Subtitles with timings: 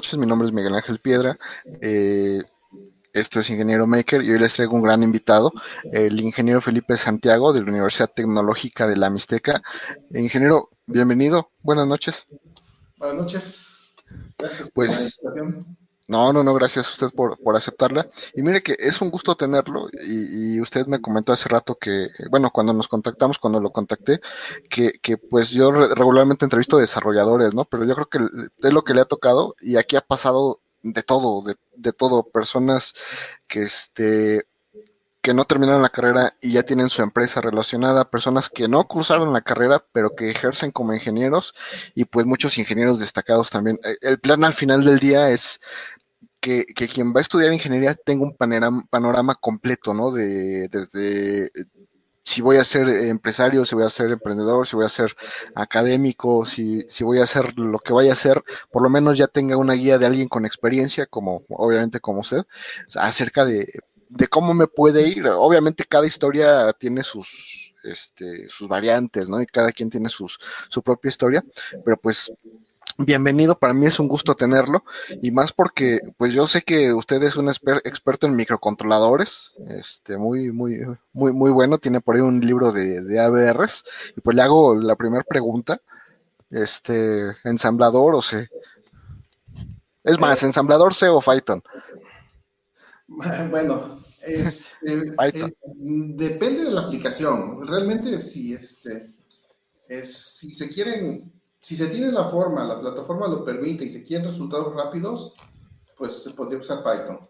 [0.00, 0.18] Noches.
[0.18, 1.38] Mi nombre es Miguel Ángel Piedra.
[1.82, 2.42] Eh,
[3.12, 5.52] esto es Ingeniero Maker y hoy les traigo un gran invitado,
[5.92, 9.60] el ingeniero Felipe Santiago de la Universidad Tecnológica de la Mixteca.
[10.14, 11.50] Ingeniero, bienvenido.
[11.60, 12.26] Buenas noches.
[12.96, 13.76] Buenas noches.
[14.38, 15.76] Gracias por pues, la invitación.
[16.10, 18.08] No, no, no, gracias a usted por, por aceptarla.
[18.34, 22.50] Y mire que es un gusto tenerlo y, usted me comentó hace rato que, bueno,
[22.50, 24.20] cuando nos contactamos, cuando lo contacté,
[24.68, 27.64] que, que pues yo regularmente entrevisto desarrolladores, ¿no?
[27.64, 28.18] Pero yo creo que
[28.66, 32.24] es lo que le ha tocado y aquí ha pasado de todo, de, de todo,
[32.24, 32.94] personas
[33.46, 34.46] que este
[35.22, 39.32] que no terminaron la carrera y ya tienen su empresa relacionada, personas que no cruzaron
[39.32, 41.54] la carrera, pero que ejercen como ingenieros
[41.94, 43.78] y pues muchos ingenieros destacados también.
[43.84, 45.60] E, el plan al final del día es
[46.40, 50.10] que, que quien va a estudiar ingeniería tenga un panorama, panorama completo, ¿no?
[50.10, 51.50] De, desde
[52.24, 55.16] si voy a ser empresario, si voy a ser emprendedor, si voy a ser
[55.54, 59.26] académico, si, si voy a hacer lo que vaya a hacer, por lo menos ya
[59.26, 62.44] tenga una guía de alguien con experiencia, como obviamente como usted,
[62.94, 63.72] acerca de,
[64.08, 65.26] de cómo me puede ir.
[65.26, 69.40] Obviamente cada historia tiene sus, este, sus variantes, ¿no?
[69.40, 71.44] Y cada quien tiene sus, su propia historia,
[71.84, 72.32] pero pues
[72.98, 74.84] bienvenido, para mí es un gusto tenerlo
[75.22, 80.52] y más porque pues yo sé que usted es un experto en microcontroladores, este muy
[80.52, 80.80] muy
[81.12, 83.84] muy muy bueno, tiene por ahí un libro de, de ABRs
[84.16, 85.80] y pues le hago la primera pregunta,
[86.50, 88.48] este ensamblador o C.
[90.02, 91.62] Es más, ensamblador C o Python.
[93.50, 97.66] Bueno, este, eh, depende de la aplicación.
[97.66, 99.12] Realmente si este
[99.88, 104.04] es, si se quieren si se tiene la forma, la plataforma lo permite y se
[104.04, 105.34] quieren resultados rápidos,
[105.96, 107.20] pues se podría usar Python.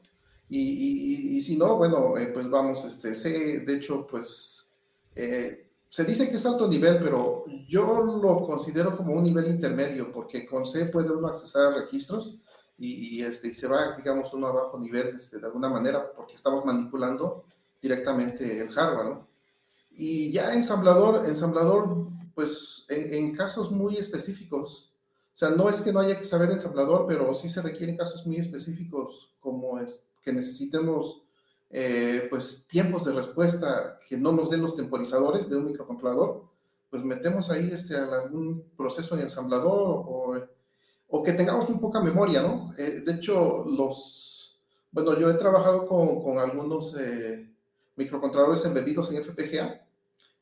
[0.48, 4.72] Y, si no, bueno, eh, pues vamos, este, C, de hecho, pues
[5.14, 10.12] eh, se dice que es alto nivel, pero yo lo considero como un nivel intermedio,
[10.12, 12.40] porque con C puede uno accesar a registros
[12.78, 16.64] y, este, se va, digamos, uno a bajo nivel este, de alguna manera, porque estamos
[16.64, 17.44] manipulando
[17.82, 19.28] directamente el hardware, ¿no?
[19.90, 22.08] Y ya ensamblador, ensamblador
[22.40, 24.94] pues en, casos muy específicos,
[25.34, 28.26] o sea, no es que no haya que saber ensamblador, pero sí se requieren casos
[28.26, 31.22] muy específicos como es que necesitemos
[31.68, 36.46] eh, pues tiempos de respuesta que no nos den los temporizadores de un microcontrolador,
[36.88, 40.42] pues metemos ahí este, algún proceso de ensamblador o,
[41.08, 42.72] o que tengamos muy poca memoria, ¿no?
[42.78, 44.58] Eh, de hecho, los,
[44.92, 47.46] bueno, yo he trabajado con, con algunos eh,
[47.96, 49.89] microcontroladores embebidos en FPGA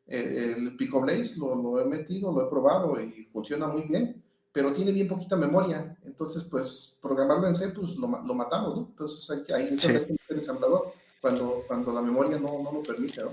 [0.09, 4.93] el Pico Blaze lo, he metido, lo he probado y funciona muy bien, pero tiene
[4.93, 5.97] bien poquita memoria.
[6.05, 8.87] Entonces, pues, programarlo en C, pues lo, lo matamos, ¿no?
[8.91, 9.89] Entonces, hay que ahí sí.
[9.89, 13.33] el ensamblador cuando, cuando la memoria no, no lo permite, ¿no?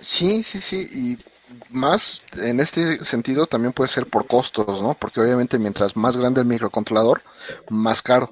[0.00, 0.42] ¿Sí?
[0.42, 1.18] sí, sí, Y
[1.70, 4.94] más en este sentido también puede ser por costos, ¿no?
[4.94, 7.22] Porque obviamente mientras más grande el microcontrolador,
[7.68, 8.30] más caro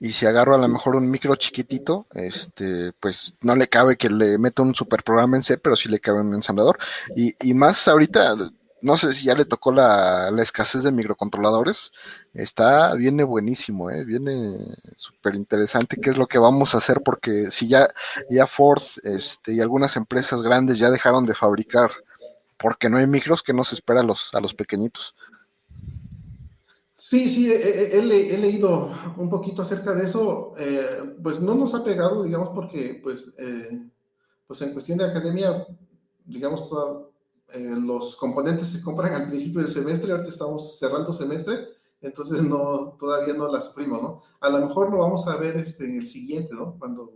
[0.00, 4.08] y si agarro a lo mejor un micro chiquitito, este, pues no le cabe que
[4.08, 6.78] le meta un super programa en C, pero sí le cabe un ensamblador.
[7.14, 8.34] Y, y más ahorita,
[8.80, 11.92] no sé si ya le tocó la, la escasez de microcontroladores,
[12.32, 14.06] está, viene buenísimo, ¿eh?
[14.06, 17.86] viene súper interesante qué es lo que vamos a hacer, porque si ya,
[18.30, 21.90] ya Ford este, y algunas empresas grandes ya dejaron de fabricar
[22.56, 25.14] porque no hay micros, que nos espera a los, a los pequeñitos.
[27.02, 30.52] Sí, sí, he, leído un poquito acerca de eso.
[30.58, 33.88] Eh, pues no nos ha pegado, digamos, porque pues, eh,
[34.46, 35.66] pues en cuestión de academia,
[36.26, 36.68] digamos,
[37.54, 41.68] eh, los componentes se compran al principio del semestre, ahorita estamos cerrando semestre,
[42.02, 44.22] entonces no, todavía no la sufrimos, ¿no?
[44.40, 46.76] A lo mejor lo vamos a ver este, en el siguiente, ¿no?
[46.78, 47.14] Cuando,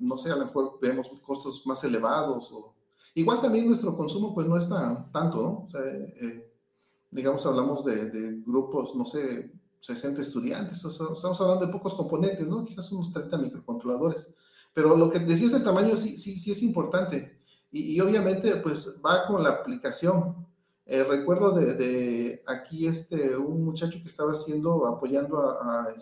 [0.00, 2.74] no sé, a lo mejor vemos costos más elevados o...
[3.14, 5.64] Igual también nuestro consumo pues no está tanto, ¿no?
[5.64, 5.82] O sea,
[7.10, 12.64] digamos, hablamos de, grupos, no sé, 60 estudiantes, estamos hablando de pocos componentes, ¿no?
[12.64, 14.34] Quizás unos 30 microcontroladores.
[14.74, 17.38] Pero lo que decías del tamaño sí, sí, sí es importante.
[17.72, 20.46] Y, obviamente, pues va con la aplicación.
[20.86, 25.94] Eh, recuerdo de, aquí este, un muchacho que estaba haciendo, apoyando a,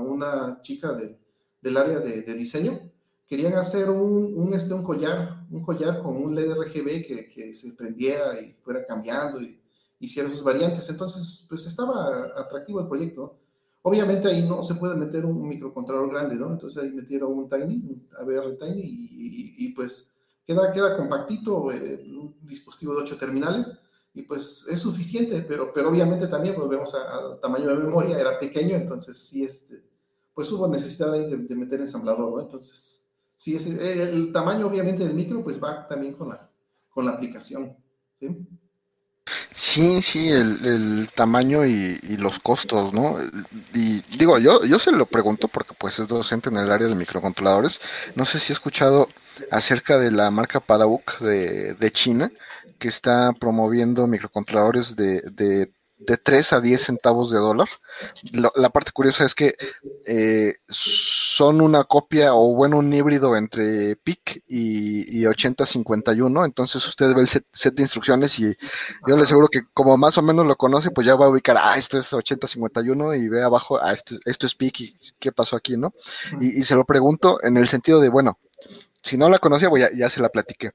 [0.00, 1.16] una chica de,
[1.62, 2.80] del área de, diseño.
[3.26, 7.54] Querían hacer un, un, este, un collar, un collar con un LED RGB que, que
[7.54, 9.59] se prendiera y fuera cambiando y
[10.00, 10.88] hicieron sus variantes.
[10.90, 13.38] Entonces, pues estaba atractivo el proyecto.
[13.82, 16.50] Obviamente ahí no se puede meter un microcontrolador grande, ¿no?
[16.50, 22.36] Entonces ahí metieron un Tiny, un ABR Tiny, y, pues queda, queda compactito, eh, un
[22.42, 23.72] dispositivo de 8 terminales,
[24.12, 28.76] y pues es suficiente, pero, pero obviamente también pues, al tamaño de memoria, era pequeño,
[28.76, 29.82] entonces sí, este,
[30.34, 32.40] pues hubo necesidad de, de meter ensamblador, ¿no?
[32.40, 36.50] Entonces, sí, el tamaño obviamente del micro, pues va también con la,
[36.90, 37.76] con la aplicación,
[38.14, 38.28] ¿sí?
[39.52, 43.16] Sí, sí, el, tamaño y, y, los costos, ¿no?
[43.74, 46.94] Y digo, yo, yo se lo pregunto porque pues es docente en el área de
[46.96, 47.80] microcontroladores.
[48.14, 49.08] No sé si he escuchado
[49.50, 52.32] acerca de la marca Padauk de, de China,
[52.78, 57.68] que está promoviendo microcontroladores de, de de 3 a 10 centavos de dólar.
[58.32, 59.54] La, la parte curiosa es que
[60.06, 66.44] eh, son una copia o bueno, un híbrido entre PIC y, y 8051.
[66.44, 68.56] Entonces usted ve el set, set, de instrucciones y
[69.06, 71.56] yo le aseguro que como más o menos lo conoce, pues ya va a ubicar,
[71.60, 75.56] ah, esto es 8051 y ve abajo, ah, esto, esto es PIC y qué pasó
[75.56, 75.94] aquí, ¿no?
[76.40, 78.38] Y, y, se lo pregunto en el sentido de, bueno,
[79.02, 80.72] si no la conocía, pues ya, ya se la platiqué.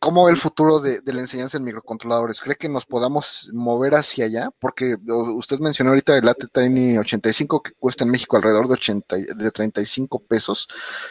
[0.00, 2.40] ¿Cómo ve el futuro de, de, la enseñanza en microcontroladores?
[2.40, 4.50] ¿Cree que nos podamos mover hacia allá?
[4.60, 9.16] Porque usted mencionó ahorita el AT Tiny 85 que cuesta en México alrededor de 80,
[9.16, 10.68] de 35 pesos,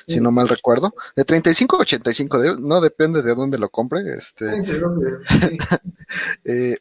[0.08, 0.16] sí.
[0.16, 0.94] si no mal recuerdo.
[1.18, 4.00] De 35 a 85, de, no depende de dónde lo compre.
[4.18, 4.46] Este,
[6.46, 6.78] eh,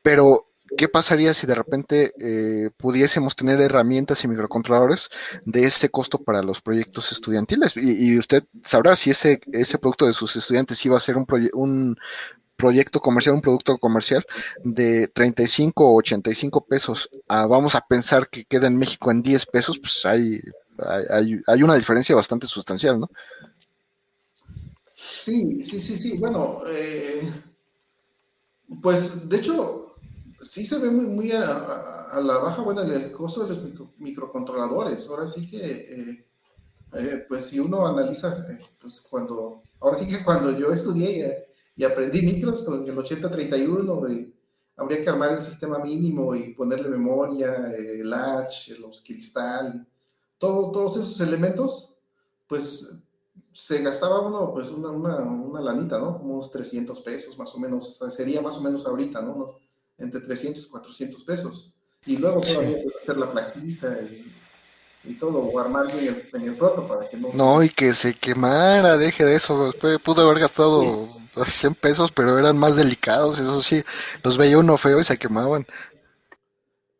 [0.00, 0.45] pero
[0.76, 5.08] ¿qué pasaría si de repente eh, pudiésemos tener herramientas y microcontroladores
[5.44, 7.76] de ese costo para los proyectos estudiantiles?
[7.76, 11.50] Y, usted sabrá si ese, ese producto de sus estudiantes iba a ser un, proye
[11.52, 11.96] un
[12.56, 14.24] proyecto comercial, un producto comercial
[14.64, 19.46] de 35 o 85 pesos, a, vamos a pensar que queda en México en 10
[19.46, 20.40] pesos, pues hay,
[21.10, 23.10] hay, hay una diferencia bastante sustancial, ¿no?
[24.96, 26.18] Sí, sí, sí, sí.
[26.18, 27.30] Bueno, eh,
[28.82, 29.95] pues de hecho,
[30.42, 33.92] sí se ve muy, muy a, a, la baja, bueno, el costo de los micro,
[33.98, 35.06] microcontroladores.
[35.08, 36.26] Ahora sí que, eh,
[36.94, 41.46] eh, pues si uno analiza, eh, pues cuando, ahora sí que cuando yo estudié
[41.76, 44.34] y, y aprendí micros con el 8031, y
[44.76, 49.86] habría que armar el sistema mínimo y ponerle memoria, el latch, los cristal,
[50.38, 51.96] todo, todos esos elementos,
[52.46, 53.02] pues
[53.52, 56.18] se gastaba uno, pues una, una, una lanita, ¿no?
[56.18, 59.34] Unos 300 pesos más o menos, sería más o menos ahorita, ¿no?
[59.34, 59.54] Unos
[59.98, 61.74] entre 300 y 400 pesos.
[62.04, 62.88] Y luego todavía sí.
[63.02, 64.32] hacer la plaquita y,
[65.04, 67.32] y, todo, o armar en el, el proto para que no...
[67.32, 69.72] No, y que se quemara, deje de eso.
[70.04, 71.60] Pudo haber gastado sí.
[71.60, 73.82] 100 pesos, pero eran más delicados, eso sí.
[74.22, 75.66] Los veía uno feo y se quemaban.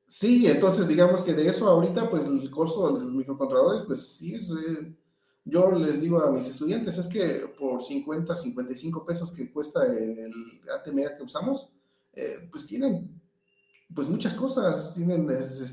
[0.07, 4.35] Sí, entonces digamos que de eso ahorita, pues el costo de los microcontroladores, pues sí,
[4.35, 4.49] es...
[4.51, 4.93] Eh,
[5.49, 10.33] yo les digo a mis estudiantes, es que por 50, 55 pesos que cuesta el
[10.75, 11.71] ATMA que usamos,
[12.17, 13.17] eh, pues tienen
[13.95, 15.29] pues muchas cosas, tienen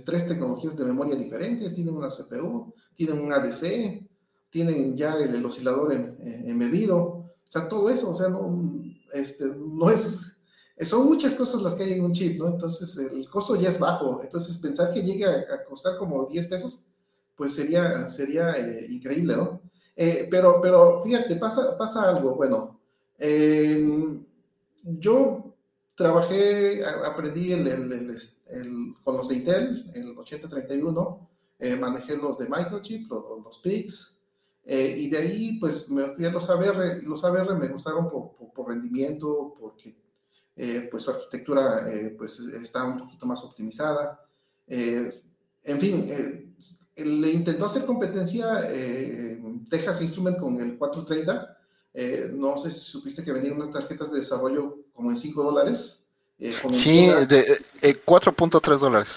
[0.05, 4.07] tres tecnologías de memoria diferentes, tienen una CPU, tienen un ADC,
[4.49, 9.45] tienen ya el, oscilador en, en, embebido, o sea, todo eso, o sea, no, este,
[9.45, 10.37] no es,
[10.81, 12.49] son muchas cosas las que hay en un chip, ¿no?
[12.49, 16.85] Entonces, el costo ya es bajo, entonces pensar que llegue a, costar como 10 pesos,
[17.35, 19.61] pues sería, sería eh, increíble, ¿no?
[19.95, 22.79] Eh, pero, pero fíjate, pasa, pasa algo, bueno,
[23.17, 24.19] eh,
[24.83, 25.52] yo
[25.95, 28.17] trabajé, aprendí el, el,
[28.47, 31.29] el, con los de Intel, el 8031,
[31.59, 34.21] eh, manejé los de Microchip, los, los PICs,
[34.65, 38.35] eh, y de ahí pues me fui a los ABR, los ABR me gustaron por,
[38.35, 39.95] por, por rendimiento, porque
[40.55, 44.19] eh, pues su arquitectura eh, pues está un poquito más optimizada,
[44.67, 45.21] eh,
[45.63, 46.55] en fin,
[46.97, 48.67] le intentó hacer competencia
[49.69, 51.57] Texas Instrument con el 430,
[51.93, 56.07] eh, no sé si supiste que vendían unas tarjetas de desarrollo como en 5 dólares.
[56.39, 59.09] Eh, sí, de eh, 4.3 dólares.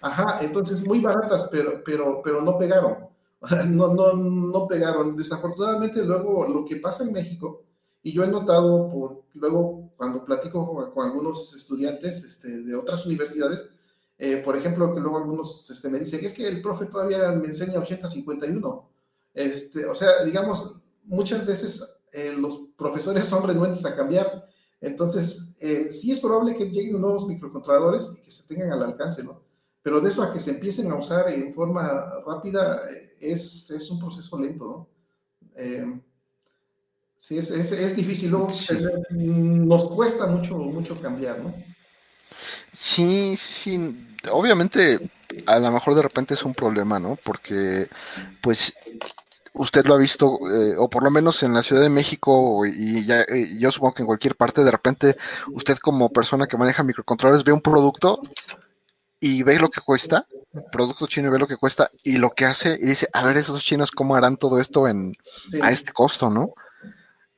[0.00, 3.08] Ajá, entonces muy baratas, pero, pero, pero no pegaron.
[3.66, 5.14] No, no, no pegaron.
[5.14, 7.62] Desafortunadamente luego lo que pasa en México,
[8.02, 13.04] y yo he notado por, luego cuando platico con, con algunos estudiantes este, de otras
[13.06, 13.68] universidades,
[14.18, 17.48] eh, por ejemplo, que luego algunos este, me dicen, es que el profe todavía me
[17.48, 18.84] enseña 80-51.
[19.34, 24.48] Este, o sea, digamos, muchas veces eh, los profesores son renuentes a cambiar.
[24.86, 29.24] Entonces, eh, sí es probable que lleguen nuevos microcontroladores y que se tengan al alcance,
[29.24, 29.42] ¿no?
[29.82, 32.82] Pero de eso a que se empiecen a usar en forma rápida
[33.20, 34.88] es, es un proceso lento, ¿no?
[35.56, 36.00] Eh,
[37.16, 38.30] sí, es, es, es difícil.
[38.30, 38.78] Luego, sí.
[39.10, 41.52] nos cuesta mucho, mucho cambiar, ¿no?
[42.72, 44.06] Sí, sí.
[44.30, 45.10] Obviamente,
[45.46, 47.18] a lo mejor de repente es un problema, ¿no?
[47.24, 47.88] Porque,
[48.40, 48.72] pues,
[49.56, 53.04] usted lo ha visto, eh, o por lo menos en la Ciudad de México, y
[53.04, 55.16] ya, y yo supongo que en cualquier parte, de repente,
[55.52, 58.20] usted como persona que maneja microcontroladores ve un producto
[59.20, 60.26] y ve lo que cuesta,
[60.70, 63.36] producto chino y ve lo que cuesta, y lo que hace, y dice, a ver,
[63.36, 65.16] esos chinos, ¿cómo harán todo esto en,
[65.50, 65.58] sí.
[65.62, 66.52] a este costo, no?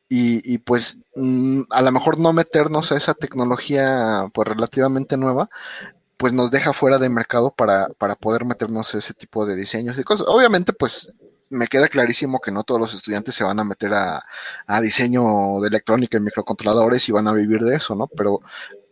[0.09, 5.51] Y, y pues mm, a lo mejor no meternos a esa tecnología pues relativamente nueva,
[6.17, 9.99] pues nos deja fuera de mercado para, para poder meternos a ese tipo de diseños
[9.99, 10.27] y cosas.
[10.29, 11.13] Obviamente, pues
[11.51, 14.25] me queda clarísimo que no todos los estudiantes se van a meter a,
[14.81, 18.07] diseño de electrónica y microcontroladores y van a vivir de eso, ¿no?
[18.09, 18.41] Pero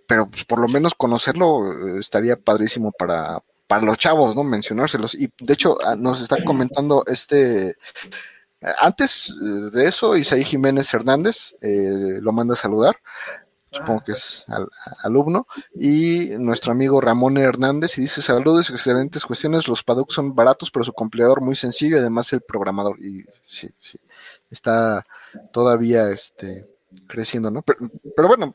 [0.06, 4.44] pero pues, por lo menos conocerlo estaría padrísimo para, para los chavos, ¿no?
[4.44, 5.14] Mencionárselos.
[5.14, 7.76] Y de hecho, ah, nos está comentando este.
[8.80, 9.34] Antes
[9.72, 12.96] de eso, Isaí Jiménez Hernández eh, lo manda a saludar
[13.78, 14.44] supongo que es
[15.02, 20.70] alumno, y nuestro amigo Ramón Hernández y dice saludos, excelentes cuestiones, los Paddock son baratos,
[20.70, 23.98] pero su compleador muy sencillo y además el programador, y sí, sí,
[24.50, 25.04] está
[25.52, 26.66] todavía este
[27.06, 27.62] creciendo, ¿no?
[27.62, 28.54] Pero, bueno,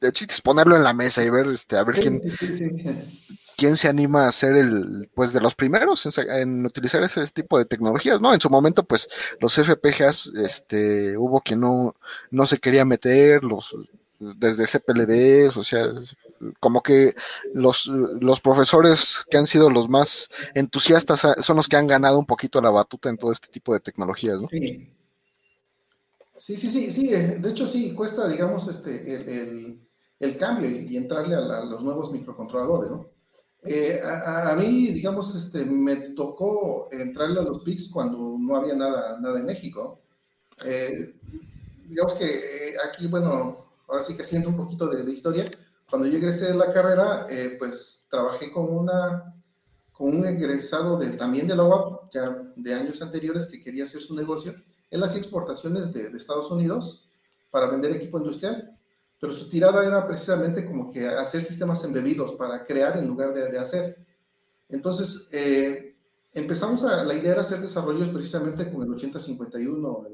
[0.00, 2.20] el chiste es ponerlo en la mesa y ver, este, a ver quién,
[3.56, 7.64] quién se anima a ser el, pues de los primeros en, utilizar ese tipo de
[7.64, 8.32] tecnologías, ¿no?
[8.32, 9.08] En su momento, pues,
[9.40, 11.94] los FPGAs, este, hubo quien no,
[12.30, 13.74] no se quería meter, los,
[14.18, 15.92] desde CPLD, o sea,
[16.60, 17.14] como que
[17.54, 22.26] los, los profesores que han sido los más entusiastas son los que han ganado un
[22.26, 24.48] poquito la batuta en todo este tipo de tecnologías, ¿no?
[24.48, 24.94] Sí.
[26.38, 29.80] Sí, sí, sí, eh, De hecho, sí, cuesta, digamos, este,
[30.20, 33.10] el, cambio y, entrarle a, los nuevos microcontroladores, ¿no?
[33.64, 39.18] Eh, a, mí, digamos, este, me tocó entrarle a los PICs cuando no había nada,
[39.20, 40.00] nada en México.
[40.64, 41.16] Eh,
[41.88, 45.50] digamos que aquí, bueno, ahora sí que siento un poquito de, historia.
[45.90, 49.34] Cuando yo egresé de la carrera, eh, pues trabajé con, una,
[49.92, 54.02] con un egresado de, también de la UAP, ya de años anteriores, que quería hacer
[54.02, 54.54] su negocio.
[54.90, 57.08] Él hacía exportaciones de, Estados Unidos
[57.50, 58.76] para vender equipo industrial,
[59.18, 63.58] pero su tirada era precisamente como que hacer sistemas embebidos para crear en lugar de,
[63.58, 64.06] hacer.
[64.68, 65.96] Entonces, eh,
[66.32, 70.06] empezamos a, la idea era hacer desarrollos precisamente con el 8051.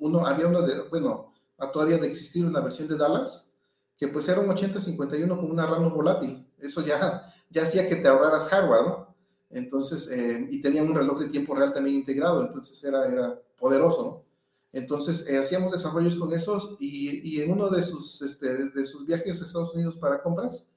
[0.00, 1.31] uno, había uno de, bueno,
[1.70, 3.52] todavía de existir una versión de Dallas,
[3.96, 6.46] que pues era un 8051 con una RAM volátil.
[6.58, 9.14] Eso ya, ya hacía que te ahorraras hardware, ¿no?
[9.50, 14.02] Entonces, eh, y tenía un reloj de tiempo real también integrado, entonces era, era poderoso,
[14.02, 14.32] ¿no?
[14.72, 19.06] Entonces, eh, hacíamos desarrollos con esos y, y en uno de sus, este, de sus
[19.06, 20.72] viajes a Estados Unidos para compras,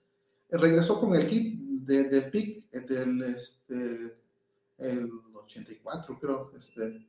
[0.49, 4.17] regresó con el kit del PIC, del este,
[4.77, 7.07] el 84, creo, este,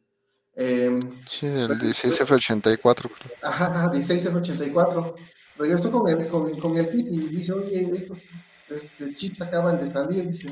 [0.58, 3.10] Em, sí, del 16F84.
[3.42, 5.14] Ajá, 16F84.
[5.58, 8.20] Regresó con el, con, con el kit y dice, oye, estos
[8.68, 10.50] este, chips acaban de salir, dice,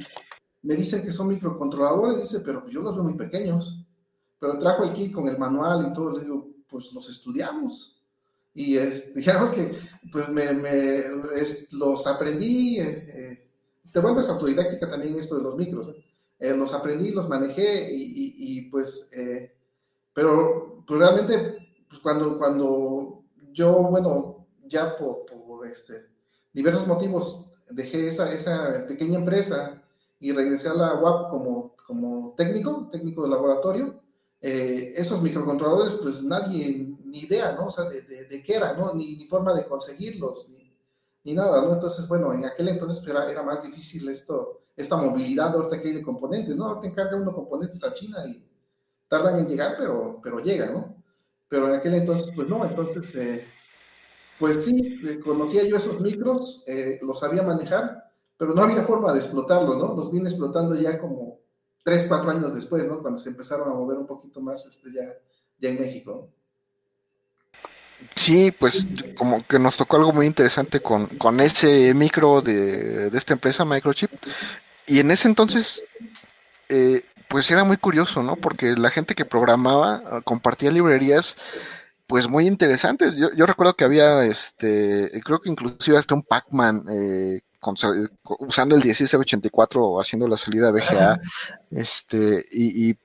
[0.62, 3.82] me dicen que son microcontroladores, dice, pero yo los veo muy pequeños.
[4.38, 8.02] Pero trajo el kit con el manual y todo, le digo, pues los estudiamos.
[8.52, 9.78] Y es, digamos que
[10.12, 11.04] pues me, me
[11.72, 13.50] los aprendí, eh, eh,
[13.90, 15.94] te vuelves autodidáctica también esto de los micros.
[16.38, 19.10] Eh, los aprendí, los manejé y, y, y pues
[20.14, 25.24] pero, pues, realmente, pues cuando, cuando yo, bueno, ya por,
[25.66, 26.06] este,
[26.52, 29.82] diversos motivos dejé esa, esa pequeña empresa
[30.20, 34.00] y regresé a la UAP como, como técnico, técnico de laboratorio,
[34.40, 37.66] eh, esos microcontroladores, pues nadie, ni idea, ¿no?
[37.66, 38.92] O sea, de, de, qué era, ¿no?
[38.94, 40.76] Ni, ni, forma de conseguirlos, ni,
[41.24, 41.72] ni, nada, ¿no?
[41.72, 45.88] Entonces, bueno, en aquel entonces pues, era, era, más difícil esto, esta movilidad ahorita que
[45.88, 46.66] hay de componentes, ¿no?
[46.66, 48.46] Ahorita encarga uno componentes a China y
[49.14, 50.96] tardan en llegar, pero, pero llegan, ¿no?
[51.48, 53.46] Pero en aquel entonces, pues no, entonces, eh,
[54.40, 59.12] pues sí, eh, conocía yo esos micros, eh, los sabía manejar, pero no había forma
[59.12, 59.94] de explotarlos, ¿no?
[59.94, 61.38] Los vine explotando ya como
[61.84, 63.00] tres, cuatro años después, ¿no?
[63.02, 65.12] Cuando se empezaron a mover un poquito más este, ya,
[65.60, 66.28] ya en México.
[68.16, 73.16] Sí, pues como que nos tocó algo muy interesante con, con ese micro de, de,
[73.16, 74.10] esta empresa, Microchip.
[74.88, 75.84] Y en ese entonces,
[76.68, 78.36] eh, pues era muy curioso, ¿no?
[78.36, 81.36] Porque la gente que programaba ah, compartía librerías
[82.06, 83.16] pues muy interesantes.
[83.16, 87.40] Yo, yo recuerdo que había, este, creo que inclusive hasta un Pac-Man eh,
[88.40, 91.20] usando el 1684 haciendo la salida VGA,
[91.70, 92.98] este, y, y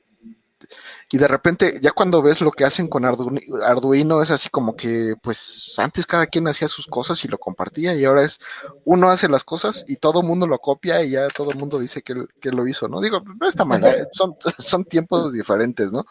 [1.12, 5.16] y de repente, ya cuando ves lo que hacen con Arduino, es así como que,
[5.24, 8.40] pues antes cada quien hacía sus cosas y lo compartía, y ahora es
[8.86, 11.80] uno hace las cosas y todo el mundo lo copia y ya todo el mundo
[11.80, 13.02] dice que, que lo hizo, ¿no?
[13.02, 14.06] Digo, no está mal, ¿eh?
[14.12, 16.06] son, son tiempos diferentes, ¿no?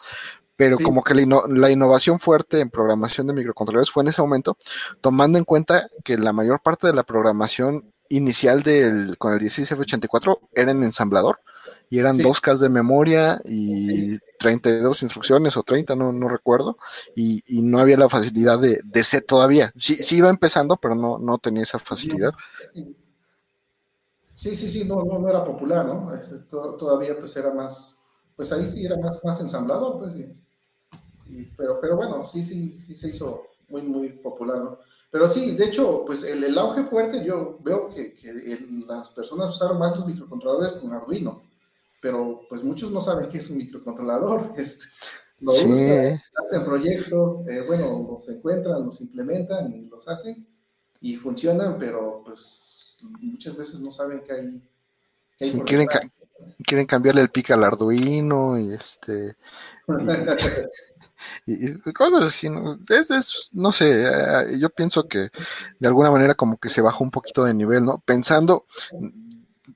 [0.57, 4.57] Pero como que la, la, innovación fuerte en programación de microcontroladores fue en ese momento,
[4.99, 10.39] tomando en cuenta que la mayor parte de la programación inicial del, con el 16F84
[10.51, 11.39] era en ensamblador
[11.89, 16.77] y eran dos Ks de memoria y 32 instrucciones o 30, no, no recuerdo,
[17.15, 19.73] y, y, no había la facilidad de, de C todavía.
[19.77, 22.33] Sí, sí iba empezando, pero no, no tenía esa facilidad.
[24.33, 26.13] Sí, sí, sí, no, no, no era popular, ¿no?
[26.13, 27.97] Este, todavía pues era más,
[28.35, 30.31] pues ahí sí era más, más ensamblador, pues sí.
[31.57, 34.79] pero, pero bueno, sí, sí, sí se hizo muy, muy popular, ¿no?
[35.11, 38.31] Pero sí, de hecho, pues el, el auge fuerte, yo veo que, que
[38.87, 41.48] las personas usaron más los microcontroladores con Arduino
[42.01, 44.51] pero pues muchos no saben qué es un microcontrolador.
[44.57, 44.85] Este,
[45.41, 50.45] lo buscan, hacen proyectos, eh, bueno, los encuentran, los implementan y los hacen,
[50.99, 54.61] y funcionan, pero pues muchas veces no saben que hay.
[55.37, 55.87] Que quieren,
[56.65, 59.37] quieren cambiarle el pica al Arduino y este.
[61.45, 62.77] y, cosas así, ¿no?
[62.89, 65.29] Es, no sé, eh, yo pienso que
[65.79, 68.03] de alguna manera como que se bajó un poquito de nivel, ¿no?
[68.05, 68.65] Pensando,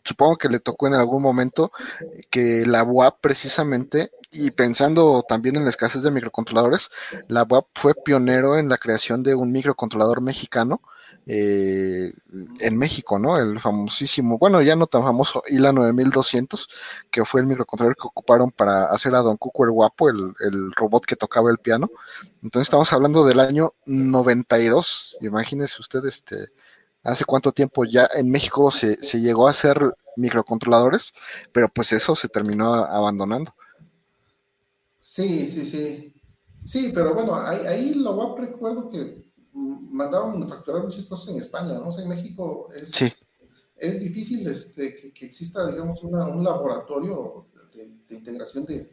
[0.04, 1.72] supongo que le tocó en algún momento
[2.30, 6.90] que la UAP precisamente, y pensando también en la escasez de microcontroladores,
[7.28, 10.82] la UAP fue pionero en la creación de un microcontrolador mexicano
[11.26, 12.12] eh,
[12.60, 13.38] en México, ¿no?
[13.38, 16.68] El famosísimo, bueno, ya no tan famoso ILA 9200,
[17.10, 20.34] que fue el microcontrolador que ocuparon para hacer a Don Cuco el guapo, el,
[20.76, 21.90] robot que tocaba el piano.
[22.42, 26.50] Entonces estamos hablando del año 92, imagínese usted, este,
[27.04, 31.14] hace cuánto tiempo ya en México se, se llegó a hacer microcontroladores,
[31.52, 33.54] pero pues eso se terminó abandonando.
[35.00, 36.14] Sí, sí, sí.
[36.66, 41.90] Sí, pero bueno, ahí, ahí lo recuerdo que mandaban manufacturar muchas cosas en España, ¿no?
[41.90, 43.14] O sea, en México es,
[43.76, 48.90] es difícil este, que, exista, digamos, un laboratorio de, integración de,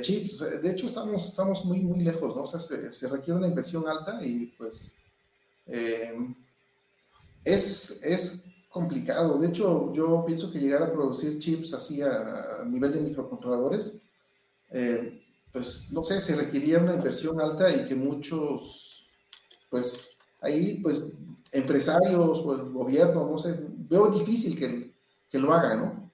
[0.00, 0.38] chips.
[0.62, 2.42] De hecho, estamos, estamos muy, muy lejos, ¿no?
[2.42, 4.96] O sea, se, requiere una inversión alta y pues
[5.66, 6.14] eh,
[7.44, 9.38] es, es complicado.
[9.38, 14.00] De hecho, yo pienso que llegar a producir chips así a, nivel de microcontroladores,
[14.70, 18.90] eh, pues no sé, se requeriría una inversión alta y que muchos
[19.70, 21.16] pues ahí, pues,
[21.52, 24.92] empresarios o el gobierno, no sé, veo difícil que,
[25.30, 26.12] que lo hagan, ¿no?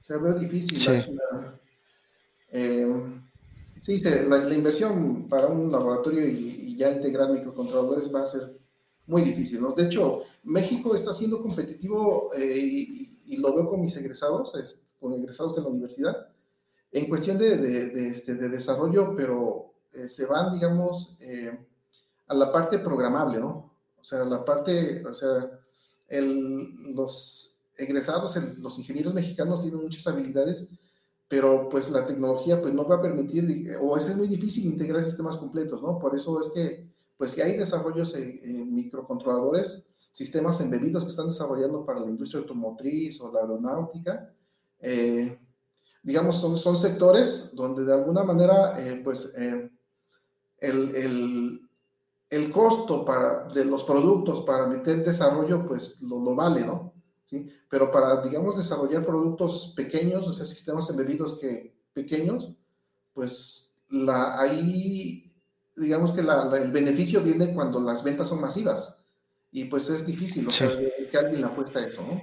[0.00, 0.76] O sea, veo difícil.
[0.76, 0.90] Sí,
[2.52, 3.04] eh,
[3.80, 8.58] sí la, inversión para un laboratorio y, ya integrar microcontroladores va a ser
[9.06, 9.72] muy difícil, ¿no?
[9.72, 14.54] De hecho, México está siendo competitivo eh, y, lo veo con mis egresados,
[15.00, 16.28] con egresados de la universidad,
[16.92, 21.18] en cuestión de, de, este, de desarrollo, pero eh, se van, digamos,
[22.28, 23.72] a la parte programable, ¿no?
[24.00, 25.50] O sea, la parte, o sea,
[26.08, 30.70] el, los egresados, los ingenieros mexicanos tienen muchas habilidades,
[31.28, 35.36] pero pues la tecnología pues no va a permitir, o es muy difícil integrar sistemas
[35.36, 35.98] completos, ¿no?
[35.98, 41.84] Por eso es que, pues si hay desarrollos en, microcontroladores, sistemas embebidos que están desarrollando
[41.84, 44.34] para la industria automotriz o la aeronáutica,
[44.80, 45.38] eh,
[46.02, 49.70] digamos, son, son sectores donde de alguna manera, eh, pues, eh,
[50.58, 51.68] el, el,
[52.30, 56.94] el costo para, de los productos para meter desarrollo, pues lo, vale, ¿no?
[57.24, 57.48] ¿Sí?
[57.68, 62.54] Pero para, digamos, desarrollar productos pequeños, o sea, sistemas embebidos que pequeños,
[63.12, 65.25] pues la, ahí,
[65.76, 69.02] digamos que la, el beneficio viene cuando las ventas son masivas.
[69.52, 70.70] Y pues es difícil, o sea,
[71.10, 72.20] que alguien apuesta a eso, ¿no?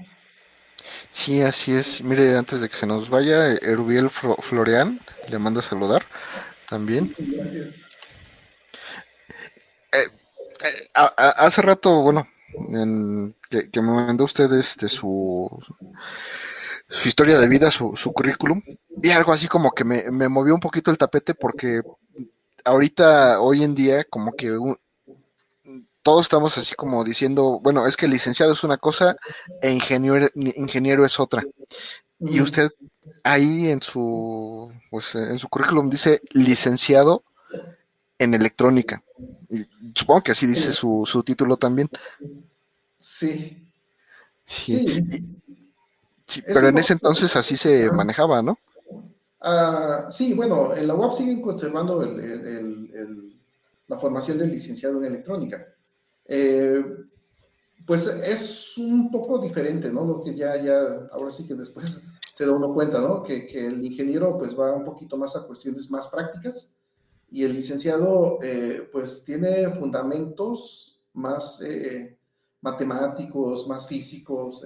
[1.12, 2.04] Sí, así es.
[2.04, 6.04] Mire, antes de que se nos vaya, Erubiel Floreán le manda a saludar
[6.70, 7.14] también.
[7.16, 7.36] Sí,
[9.94, 10.08] eh,
[10.64, 12.28] eh, hace rato, bueno,
[13.50, 15.50] que, me mandó usted este, su,
[16.88, 18.62] su historia de vida, su, currículum,
[19.02, 21.82] y algo así como que me, movió un poquito el tapete porque
[22.64, 24.58] ahorita, hoy en día, como que
[26.02, 29.16] todos estamos así como diciendo, bueno, es que licenciado es una cosa
[29.62, 31.44] e ingeniero, ingeniero es otra.
[32.20, 32.70] Y usted
[33.24, 37.24] ahí en su, pues, en su currículum dice licenciado
[38.20, 39.04] en electrónica.
[39.50, 41.90] Y supongo que así dice su, su título también.
[42.98, 43.60] Sí.
[44.46, 44.86] Sí.
[46.48, 48.58] pero en ese entonces así se manejaba, ¿no?
[49.44, 52.02] Uh, sí, bueno, en la UAP siguen conservando
[53.88, 55.68] la formación del licenciado en electrónica.
[56.26, 56.82] Eh,
[57.86, 60.06] pues es un poco diferente, ¿no?
[60.06, 62.04] Lo que ya, ya, ahora sí que después
[62.34, 63.24] se da uno cuenta, ¿no?
[63.24, 66.78] Que, el ingeniero pues va un poquito más a cuestiones más prácticas
[67.30, 72.18] y el licenciado eh, pues tiene fundamentos más eh,
[72.62, 74.64] matemáticos, más físicos,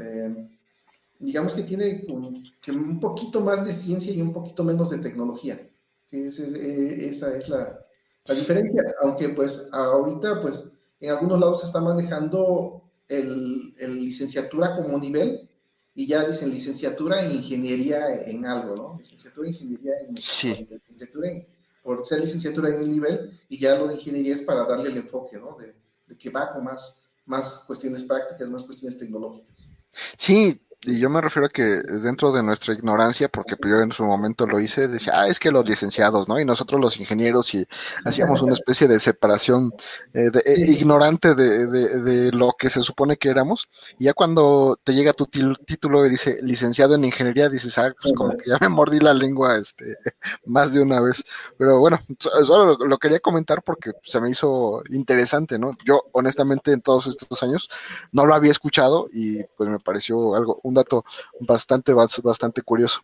[1.19, 5.67] digamos que tiene un, poquito más de ciencia y un poquito menos de tecnología.
[6.05, 6.25] ¿sí?
[6.27, 7.79] esa es la,
[8.25, 10.63] la, diferencia, aunque pues ahorita pues
[10.99, 15.49] en algunos lados se está manejando el, el licenciatura como nivel
[15.95, 18.97] y ya dicen licenciatura en ingeniería en algo, ¿no?
[18.99, 20.67] Licenciatura en ingeniería en, sí.
[20.69, 21.47] licenciatura en
[21.87, 24.97] por ser licenciatura en el nivel y ya lo de ingeniería es para darle el
[24.97, 25.57] enfoque, ¿no?
[25.57, 25.73] De,
[26.17, 29.73] que va con más, más cuestiones prácticas, más cuestiones tecnológicas.
[30.17, 34.03] Sí, y yo me refiero a que dentro de nuestra ignorancia, porque yo en su
[34.05, 36.39] momento lo hice, decía, ah, es que los licenciados, ¿no?
[36.39, 37.67] Y nosotros los ingenieros y
[38.05, 39.73] hacíamos una especie de separación
[40.13, 43.67] eh, de, eh, ignorante de, de, lo que se supone que éramos.
[43.97, 48.13] Y ya cuando te llega tu título y dice licenciado en ingeniería, dices, ah, pues
[48.13, 49.95] como que ya me mordí la lengua este,
[50.45, 51.23] más de una vez.
[51.57, 55.71] Pero bueno, solo lo, quería comentar porque se me hizo interesante, ¿no?
[55.83, 57.67] Yo honestamente en todos estos años
[58.11, 61.05] no lo había escuchado y pues me pareció algo un dato
[61.39, 63.01] bastante, bastante curioso.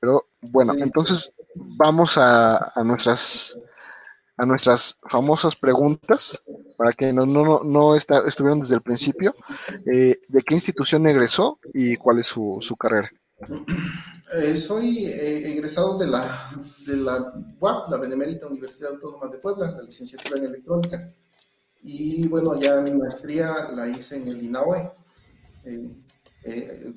[0.00, 3.56] Pero bueno, entonces vamos a, nuestras
[4.36, 6.40] a nuestras famosas preguntas
[6.76, 9.34] para que no, no, no está, estuvieron desde el principio.
[9.86, 13.10] Eh, ¿De qué institución egresó y cuál es su, su carrera?
[14.34, 16.50] Eh, soy eh, egresado de la,
[16.86, 21.12] de la UAP, la Benemérita Universidad Autónoma de Puebla, la licenciatura en electrónica.
[21.82, 24.90] Y bueno, ya mi maestría la hice en el INAOE,
[25.66, 26.94] eh,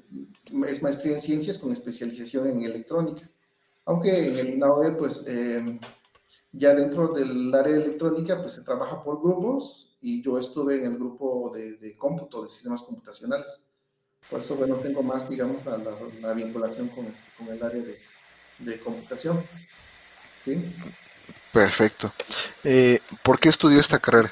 [0.68, 3.30] es maestría en ciencias con especialización en electrónica.
[3.86, 5.80] Aunque en el INAOE, pues eh,
[6.52, 10.98] ya dentro del área electrónica, pues se trabaja por grupos y yo estuve en el
[10.98, 13.66] grupo de, cómputo, de sistemas computacionales.
[14.30, 17.08] Por eso, bueno, tengo más, digamos, la, vinculación con,
[17.48, 17.84] el área
[18.60, 19.44] de, computación.
[20.46, 20.76] ¿Sí?
[21.52, 22.14] Perfecto.
[22.64, 24.32] Eh, ¿Por qué estudió esta carrera?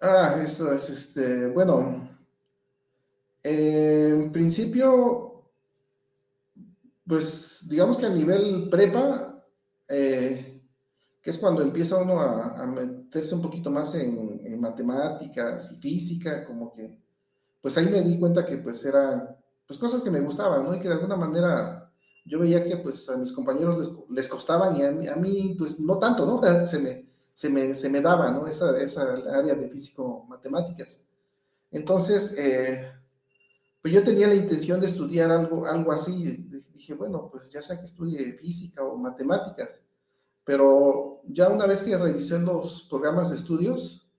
[0.00, 2.08] Ah, eso es, este, bueno,
[3.48, 5.44] en principio,
[7.06, 9.40] pues digamos que a nivel prepa,
[9.88, 10.60] eh,
[11.22, 16.72] que es cuando empieza uno a, meterse un poquito más en, matemáticas y física, como
[16.72, 16.98] que,
[17.62, 20.74] pues ahí me di cuenta que pues eran pues cosas que me gustaban, ¿no?
[20.74, 21.92] Y que de alguna manera
[22.24, 25.54] yo veía que pues a mis compañeros les, les costaban y a mí, a mí,
[25.58, 26.40] pues no tanto, ¿no?
[26.66, 28.48] Se me, se me, se me daba, ¿no?
[28.48, 31.04] Esa, esa área de físico-matemáticas.
[31.70, 32.95] Entonces, eh,
[33.86, 36.48] pues yo tenía la intención de estudiar algo, algo así.
[36.74, 39.80] Dije, bueno, pues ya sea que estudie física o matemáticas.
[40.44, 44.10] Pero ya una vez que revisé los programas de estudios,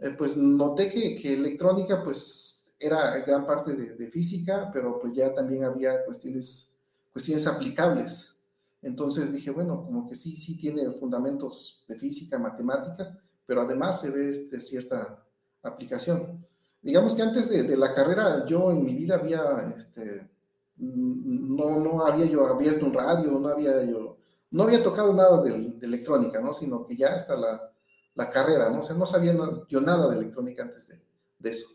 [0.00, 5.32] eh, pues noté que, que, electrónica pues era gran parte de, física, pero pues ya
[5.32, 6.76] también había cuestiones,
[7.14, 8.42] cuestiones aplicables.
[8.82, 14.10] Entonces dije, bueno, como que sí, sí tiene fundamentos de física, matemáticas, pero además se
[14.10, 15.24] ve este, cierta
[15.62, 16.46] aplicación
[16.86, 19.42] digamos que antes de, la carrera yo en mi vida había,
[19.76, 20.30] este,
[20.76, 24.18] no, no había yo abierto un radio, no había yo,
[24.52, 26.54] no había tocado nada de, electrónica, ¿no?
[26.54, 27.72] Sino que ya hasta la,
[28.14, 28.80] la, carrera, ¿no?
[28.80, 29.36] O sea, no sabía
[29.68, 31.00] yo nada de electrónica antes de,
[31.40, 31.66] de eso.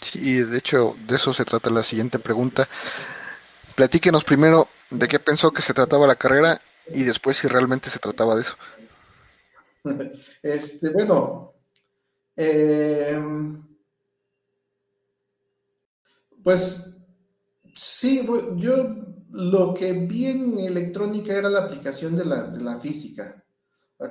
[0.00, 2.68] Sí, de hecho, de eso se trata la siguiente pregunta.
[3.74, 7.98] Platíquenos primero de qué pensó que se trataba la carrera y después si realmente se
[7.98, 8.56] trataba de eso.
[10.42, 11.52] Este, bueno,
[12.36, 13.20] eh,
[16.46, 16.96] pues
[17.74, 18.94] sí, yo
[19.32, 23.44] lo que vi en electrónica era la aplicación de la, física.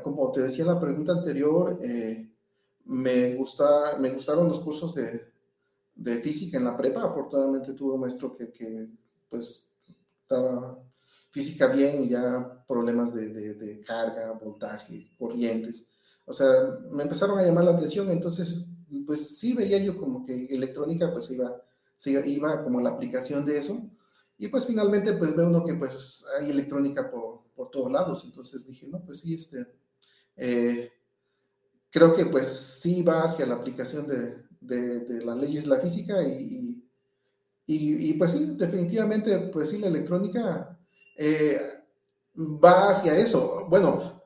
[0.04, 2.30] Como te decía en la pregunta anterior, eh,
[2.88, 5.32] me, gusta, me gustaron los cursos de,
[6.22, 7.06] física en la prepa.
[7.06, 8.90] Afortunadamente tuve un maestro que,
[9.30, 9.74] pues
[10.24, 10.78] estaba
[11.32, 15.90] física bien y ya problemas de, de, carga, voltaje, corrientes.
[16.26, 16.50] O sea,
[16.92, 18.68] me empezaron a llamar la atención, entonces,
[19.08, 21.62] pues sí veía yo como que electrónica pues iba
[21.98, 23.90] se iba como la aplicación de eso.
[24.38, 28.24] Y pues finalmente pues ve uno que pues hay electrónica por, por todos lados.
[28.26, 29.66] Entonces dije, no, pues sí, este,
[30.36, 30.92] eh,
[31.90, 36.22] creo que pues sí va hacia la aplicación de, de, las leyes de la física
[36.24, 36.84] y,
[37.68, 40.78] y, pues sí, definitivamente pues sí, la electrónica
[41.18, 41.58] eh,
[42.36, 43.68] va hacia eso.
[43.70, 44.22] Bueno,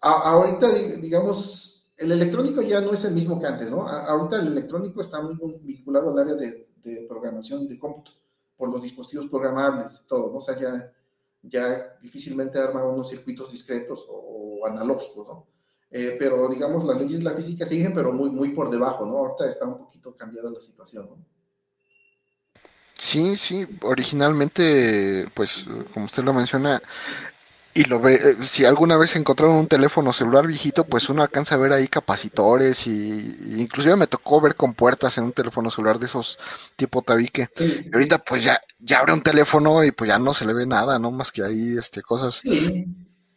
[0.00, 3.86] ahorita digamos, el electrónico ya no es el mismo que antes, ¿no?
[3.86, 8.12] ahorita el electrónico está muy vinculado al área de, de programación de cómputo,
[8.56, 10.38] por los dispositivos programables, todo, ¿no?
[10.38, 10.92] O sea, ya,
[11.42, 15.46] ya difícilmente arma unos circuitos discretos o, analógicos, ¿no?
[15.90, 19.16] Eh, pero digamos, las leyes de la física siguen, pero muy, muy por debajo, ¿no?
[19.16, 21.16] Ahorita está un poquito cambiada la situación, ¿no?
[23.00, 26.82] Sí, sí, originalmente, pues, como usted lo menciona,
[27.72, 31.54] y lo ve, eh, si alguna vez encontraron un teléfono celular viejito, pues uno alcanza
[31.54, 35.98] a ver ahí capacitores y, inclusive me tocó ver con puertas en un teléfono celular
[35.98, 36.38] de esos
[36.76, 37.48] tipo tabique.
[37.58, 40.66] Y ahorita pues ya, ya abre un teléfono y pues ya no se le ve
[40.66, 41.10] nada, ¿no?
[41.12, 42.42] Más que ahí este cosas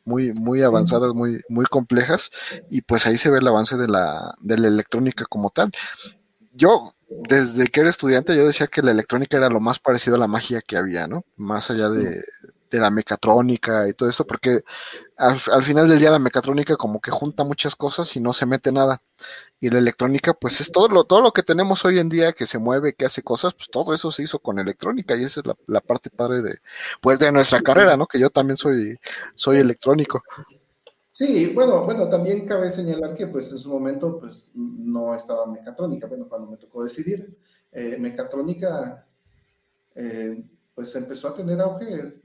[0.05, 2.31] muy, muy avanzadas, muy, muy complejas,
[2.69, 5.71] y pues ahí se ve el avance de la, de la electrónica como tal.
[6.53, 10.19] Yo, desde que era estudiante, yo decía que la electrónica era lo más parecido a
[10.19, 11.23] la magia que había, ¿no?
[11.35, 12.23] Más allá de,
[12.73, 14.63] de la mecatrónica y todo eso, porque
[15.15, 18.71] al, final del día la mecatrónica como que junta muchas cosas y no se mete
[18.71, 19.01] nada.
[19.59, 22.47] Y la electrónica, pues es todo lo, todo lo que tenemos hoy en día que
[22.47, 25.45] se mueve, que hace cosas, pues todo eso se hizo con electrónica y esa es
[25.45, 26.57] la, la parte padre de,
[26.99, 28.07] pues de nuestra carrera, ¿no?
[28.07, 28.97] Que yo también soy,
[29.35, 30.23] soy electrónico.
[31.11, 36.07] Sí, bueno, bueno, también cabe señalar que pues en su momento pues no estaba mecatrónica,
[36.07, 37.37] bueno, cuando me tocó decidir,
[37.71, 39.05] eh, mecatrónica
[39.93, 42.22] eh, pues empezó a tener auge,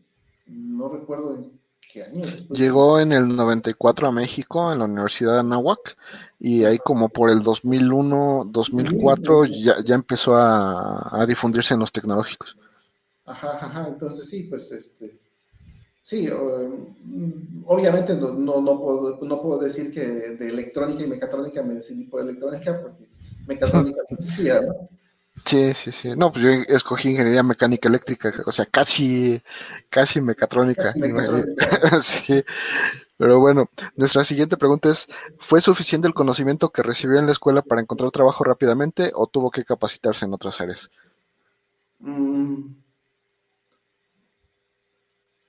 [0.48, 1.60] no recuerdo en
[1.92, 2.24] qué año.
[2.50, 5.96] Llegó en el 94 a México, en la Universidad de Anáhuac,
[6.38, 11.92] y ahí como por el 2001, 2004 ya, ya empezó a, a difundirse en los
[11.92, 12.56] tecnológicos.
[13.24, 15.18] Ajá, ajá, entonces sí, pues este
[16.08, 21.74] Sí, mm, obviamente no, no, puedo, no puedo decir que de electrónica y mecatrónica me
[21.74, 23.06] decidí por electrónica porque
[23.46, 24.88] mecatrónica existía, ¿no?
[25.44, 26.10] Sí, sí, sí.
[26.16, 29.42] No, pues yo escogí ingeniería mecánica eléctrica, o sea, casi,
[29.88, 30.92] casi mecatrónica.
[32.02, 32.42] sí.
[33.16, 37.62] Pero bueno, nuestra siguiente pregunta es, ¿fue suficiente el conocimiento que recibió en la escuela
[37.62, 40.90] para encontrar trabajo rápidamente o tuvo que capacitarse en otras áreas?
[42.00, 42.74] Mm,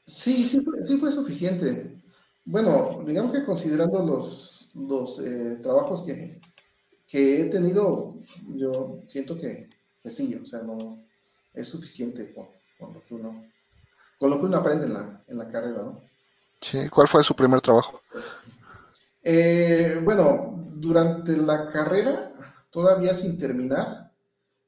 [0.05, 2.01] Sí, sí sí fue suficiente.
[2.45, 6.41] Bueno, digamos que considerando los, los eh, trabajos que,
[7.07, 8.15] que, he tenido,
[8.55, 9.68] yo siento que,
[10.05, 11.03] sí, o sea, no
[11.53, 12.47] es suficiente con,
[12.93, 13.45] lo, que uno,
[14.17, 16.01] con lo que uno aprende en la, en la carrera, ¿no?
[16.61, 18.01] Sí, ¿cuál fue su primer trabajo?
[19.23, 22.33] Eh, bueno, durante la carrera,
[22.69, 24.11] todavía sin terminar,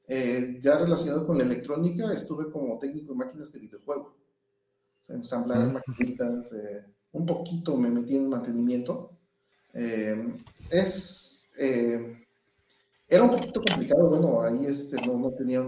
[0.08, 4.16] eh, ya relacionado con la electrónica, estuve como técnico en máquinas de videojuego
[5.08, 9.18] ensamblar maquinitas, eh, un poquito me metí en mantenimiento.
[10.70, 11.50] Es,
[13.12, 15.62] era un poquito complicado, bueno, ahí este, no, no tenía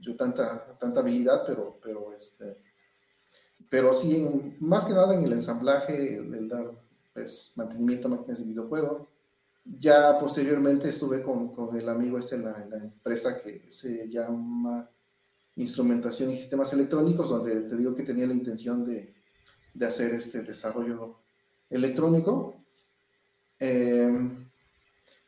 [0.00, 2.62] yo tanta, tanta habilidad, pero, pero, este,
[3.68, 6.72] pero sí, más que nada en el ensamblaje, el, dar
[7.12, 9.06] pues, mantenimiento a máquinas de videojuego.
[9.66, 14.88] Ya posteriormente estuve con, con el amigo este en la, empresa que se llama
[15.56, 19.14] instrumentación y sistemas electrónicos, donde te digo que tenía la intención de,
[19.74, 21.18] de hacer este desarrollo
[21.68, 22.64] electrónico.
[23.60, 24.47] Eh,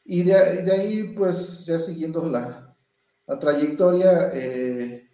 [0.05, 2.75] y de, de, ahí, pues ya siguiendo la,
[3.27, 5.09] la trayectoria, eh,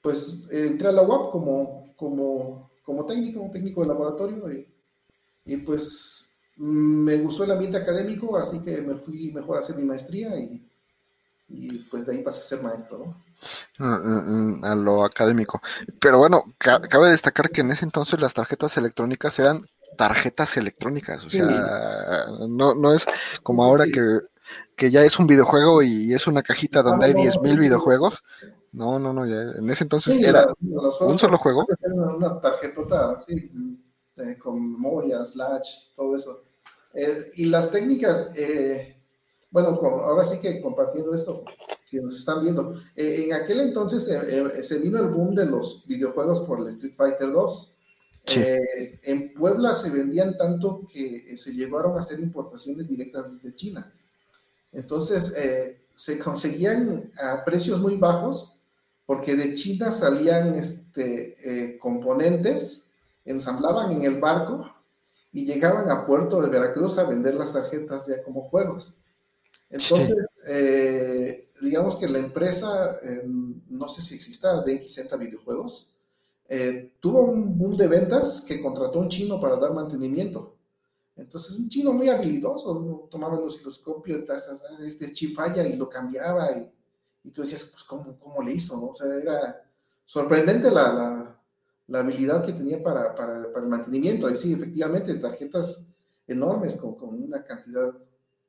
[0.00, 4.68] pues entré a la UAP como, como, como técnico, un técnico de laboratorio, y,
[5.44, 9.84] y, pues me gustó el ambiente académico, así que me fui mejor a hacer mi
[9.84, 10.68] maestría y,
[11.48, 13.24] y pues de ahí pasé a ser maestro, ¿no?
[13.78, 15.60] Mm, mm, a lo académico.
[16.00, 21.30] Pero bueno, cabe destacar que en ese entonces las tarjetas electrónicas eran tarjetas electrónicas, o
[21.30, 23.06] sea, no, no es
[23.42, 24.20] como ahora que,
[24.76, 28.22] que, ya es un videojuego y es una cajita donde hay 10.000 videojuegos.
[28.72, 30.48] No, no, no, ya en ese entonces era
[31.00, 31.66] un solo juego.
[31.82, 33.50] Una tarjetota, sí,
[34.16, 36.44] eh, con memoria, slash, todo eso.
[36.94, 38.96] Eh, y las técnicas, eh,
[39.50, 41.44] bueno, ahora sí que compartiendo esto
[41.90, 46.40] que nos están viendo, eh, en aquel entonces se vino el boom de los videojuegos
[46.40, 47.73] por el Street Fighter 2.
[48.26, 53.92] En Puebla se vendían tanto que se llegaron a hacer importaciones directas desde China.
[54.72, 55.34] Entonces
[55.94, 58.60] se conseguían a precios muy bajos
[59.06, 62.90] porque de China salían este, componentes,
[63.24, 64.74] ensamblaban en el barco
[65.32, 69.00] y llegaban a Puerto de Veracruz a vender las tarjetas ya como juegos.
[69.68, 73.00] Entonces, eh, digamos que la empresa,
[73.68, 75.93] no sé si exista, DXZ Videojuegos,
[76.56, 80.54] eh, tuvo un boom de ventas que contrató un chino para dar mantenimiento.
[81.16, 84.24] Entonces, un chino muy habilidoso, tomaba el osciloscopio,
[84.80, 86.72] este chip falla y lo cambiaba, y,
[87.24, 88.88] y tú decías, pues, ¿cómo, ¿cómo, le hizo?
[88.88, 89.64] O sea, era
[90.04, 91.40] sorprendente la, la,
[91.88, 94.30] la habilidad que tenía para, para, para, el mantenimiento.
[94.30, 95.88] Y sí, efectivamente, tarjetas
[96.28, 97.92] enormes con, con una cantidad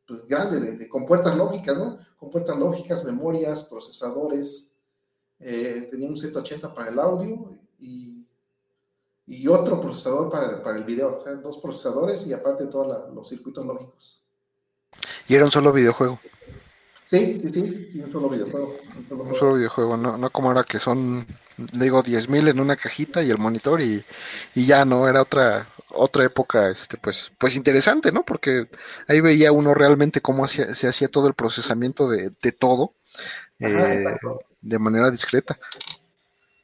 [0.05, 1.97] pues, grande de, de, con puertas lógicas, ¿no?
[2.17, 4.77] Con puertas lógicas, memorias, procesadores.
[5.39, 8.25] Eh, tenía un 180 para el audio y,
[9.27, 11.17] y otro procesador para, para, el video.
[11.17, 14.27] O sea, dos procesadores y aparte todos los circuitos lógicos.
[15.27, 16.19] ¿Y era un solo videojuego?
[17.05, 18.77] Sí, sí, sí, sí un solo videojuego.
[18.97, 22.75] Un solo, un solo videojuego, no, no como ahora que son, digo, 10.000 en una
[22.75, 24.03] cajita y el monitor y,
[24.55, 28.23] y ya no, era otra, otra época, este, pues, pues interesante, ¿no?
[28.23, 28.69] Porque
[29.07, 32.93] ahí veía uno realmente cómo se hacía todo el procesamiento de, todo
[33.59, 34.05] eh,
[34.61, 35.57] de manera discreta.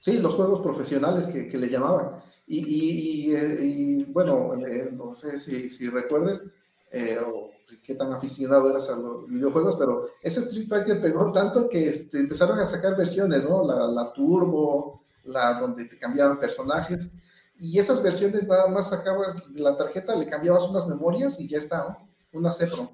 [0.02, 2.16] Sí, los juegos profesionales que, que le llamaban.
[2.48, 6.44] Y, y, bueno, eh, no sé si, si recuerdes
[6.90, 7.52] eh, o
[7.84, 12.18] qué tan aficionado eras a los videojuegos, pero ese Street Fighter pegó tanto que este,
[12.18, 13.64] empezaron a sacar versiones, ¿no?
[13.64, 17.12] La, la Turbo, la donde te cambiaban personajes
[17.60, 21.60] y esas versiones nada más sacabas de la tarjeta, le cambiabas unas memorias y ya
[21.60, 22.10] está, ¿no?
[22.34, 22.90] Una CEPROM.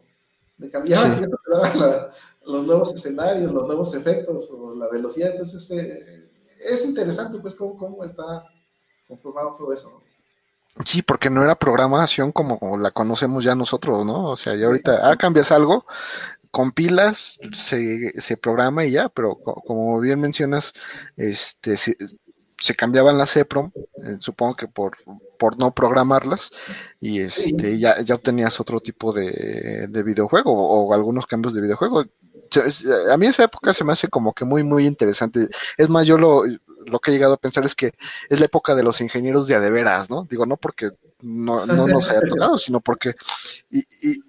[0.58, 1.28] Le cambiabas y te
[2.46, 5.32] los nuevos escenarios, los nuevos efectos o la velocidad.
[5.32, 6.27] Entonces, eh,
[6.60, 8.46] es interesante, pues, cómo, cómo está
[9.08, 10.04] conformado todo eso.
[10.86, 14.26] Sí, porque no era programación como la conocemos ya nosotros, ¿no?
[14.26, 15.86] O sea, ya ahorita, ah, cambias algo,
[16.52, 20.74] compilas, se, se programa y ya, pero como bien mencionas,
[21.16, 21.98] este, se,
[22.60, 24.98] se cambiaban las EPROM, eh, supongo que por,
[25.38, 26.52] por no programarlas,
[27.00, 32.06] y este, ya, ya obtenías otro tipo de, de videojuego o, algunos cambios de videojuego.
[33.12, 35.50] A mí esa época se me hace como que muy, muy interesante.
[35.78, 36.44] Es más, yo lo,
[36.86, 37.94] lo que he llegado a pensar es que
[38.30, 40.24] es la época de los ingenieros de adeveras, ¿no?
[40.30, 40.92] Digo, no porque
[41.22, 43.16] no, no nos haya tocado, sino porque...
[43.70, 44.27] Y, y,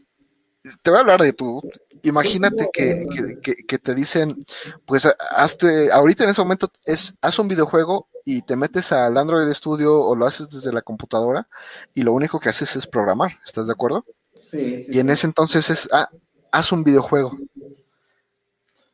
[0.83, 1.61] te voy a hablar de tu...
[2.03, 3.07] Imagínate que,
[3.42, 4.47] que, que, te dicen,
[4.87, 9.53] pues hazte, ahorita en ese momento es, haz un videojuego y te metes al Android
[9.53, 11.49] Studio o lo haces desde la computadora
[11.94, 14.05] y lo único que haces es programar, ¿estás de acuerdo?
[14.44, 14.92] Sí, sí.
[14.92, 16.09] Y en ese entonces es, ah,
[16.53, 17.37] haz un videojuego.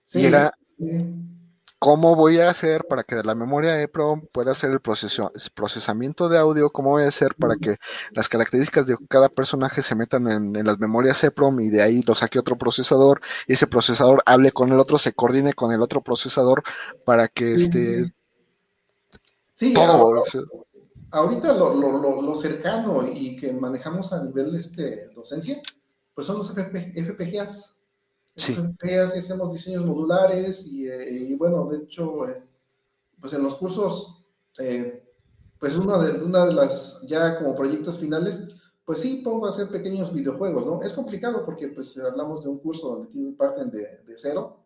[0.07, 0.55] Sí, y era,
[1.84, 6.30] ¿Cómo voy a hacer para que de la memoria EPROM pueda hacer el proceso, procesamiento
[6.30, 6.70] de audio?
[6.70, 7.76] ¿Cómo voy a hacer para que
[8.12, 12.14] las características de cada personaje se metan en, las memorias EPROM y de ahí lo
[12.14, 16.00] saque otro procesador y ese procesador hable con el otro, se coordine con el otro
[16.00, 16.62] procesador
[17.04, 18.10] para que este...
[19.52, 20.24] Sí, todo,
[21.10, 25.60] ahorita lo, lo, lo, cercano y que manejamos a nivel este, docencia,
[26.14, 27.73] pues son los FPGAs.
[28.36, 28.56] Sí.
[29.16, 32.42] hacemos diseños modulares eh, y, bueno, de hecho, eh,
[33.20, 34.24] pues en los cursos,
[34.58, 35.04] eh,
[35.58, 38.42] pues una de, una de las ya como proyectos finales,
[38.84, 40.82] pues sí pongo a hacer pequeños videojuegos, ¿no?
[40.82, 44.58] Es complicado porque pues hablamos de un curso donde parten de, de cero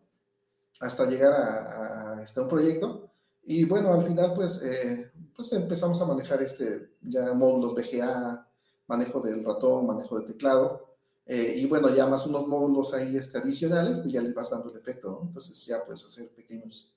[0.81, 3.09] hasta llegar a, a este, un proyecto
[3.43, 4.61] y bueno, al final pues,
[5.35, 8.45] pues empezamos a manejar este ya módulos VGA,
[8.87, 10.88] manejo del ratón, manejo de teclado,
[11.31, 14.71] eh, y bueno, ya más unos módulos ahí este, adicionales, pues ya les vas dando
[14.71, 15.27] el efecto, ¿no?
[15.27, 16.95] Entonces ya puedes hacer pequeños,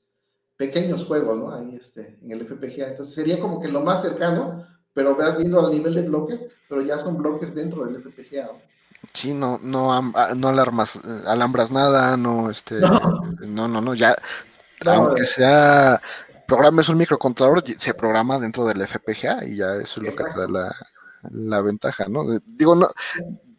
[0.57, 1.53] pequeños juegos, ¿no?
[1.53, 2.89] Ahí este, en el FPGA.
[2.89, 6.81] Entonces sería como que lo más cercano, pero veas viendo al nivel de bloques, pero
[6.81, 8.45] ya son bloques dentro del FPGA.
[8.47, 8.63] ¿no?
[9.13, 12.77] Sí, no, no, ah, no alarmas, eh, alambras nada, no, este,
[13.47, 14.17] no, no, no, ya,
[14.87, 16.01] aunque sea,
[16.49, 20.41] programes un microcontrolador, se programa dentro del FPGA y ya eso es lo que te
[20.41, 20.77] da la,
[21.31, 22.25] la ventaja, ¿no?
[22.47, 22.89] Digo, no,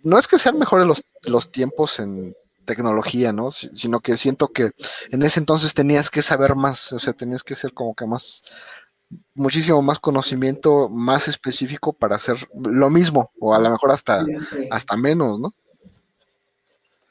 [0.03, 2.35] no es que sean mejores los, los tiempos en
[2.65, 3.51] tecnología, ¿no?
[3.51, 4.71] sino que siento que
[5.09, 8.41] en ese entonces tenías que saber más, o sea, tenías que ser como que más,
[9.33, 14.25] muchísimo más conocimiento más específico para hacer lo mismo, o a lo mejor hasta,
[14.71, 15.53] hasta menos, ¿no?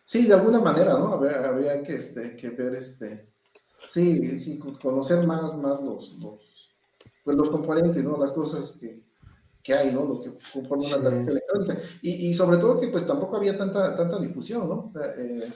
[0.04, 1.12] Sí, de alguna manera, ¿no?
[1.14, 3.28] Habría, que, este, que ver, este,
[3.86, 6.74] sí, sí, conocer más, más los, los,
[7.24, 8.18] pues los componentes, ¿no?
[8.18, 9.02] Las cosas que,
[9.62, 10.04] que hay, ¿no?
[10.04, 11.78] Lo que conforman una tarjeta electrónica.
[12.02, 14.92] Y, y, sobre todo que pues tampoco había tanta, tanta difusión, ¿no?
[15.18, 15.52] eh,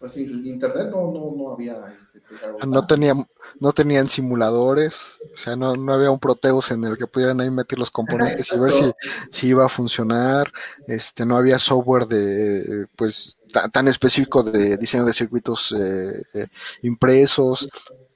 [0.00, 2.22] pues el internet no, no, no había este,
[2.66, 3.28] no tenían
[3.60, 7.50] no tenían simuladores o sea no, no había un Proteus en el que pudieran ahí
[7.50, 8.90] meter los componentes y ver si,
[9.30, 10.50] si, iba a funcionar.
[10.86, 13.38] Este no había software de pues
[13.72, 16.46] tan específico de diseño de circuitos eh, eh,
[16.82, 17.68] impresos.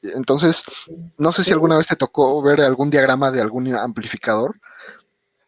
[0.03, 0.65] Entonces
[1.19, 4.57] no sé si alguna vez te tocó ver algún diagrama de algún amplificador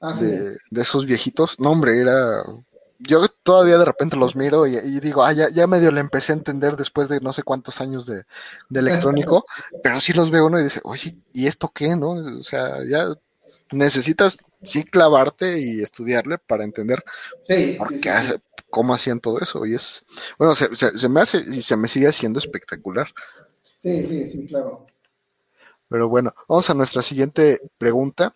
[0.01, 1.59] Ah, de, esos viejitos.
[1.59, 2.45] No, hombre, era.
[2.99, 6.37] Yo todavía de repente los miro y, digo, ah, ya, ya, medio le empecé a
[6.37, 8.25] entender después de no sé cuántos años de,
[8.73, 9.45] electrónico,
[9.83, 12.13] pero sí los veo uno y dice, oye, ¿y esto qué, no?
[12.13, 13.09] O sea, ya
[13.71, 17.05] necesitas sí clavarte y estudiarle para entender
[18.71, 19.67] cómo hacían todo eso.
[19.67, 20.03] Y es,
[20.39, 23.09] bueno, se, se me hace y se me sigue haciendo espectacular.
[23.77, 24.87] Sí, sí, sí, claro.
[25.89, 28.35] Pero bueno, vamos a nuestra siguiente pregunta.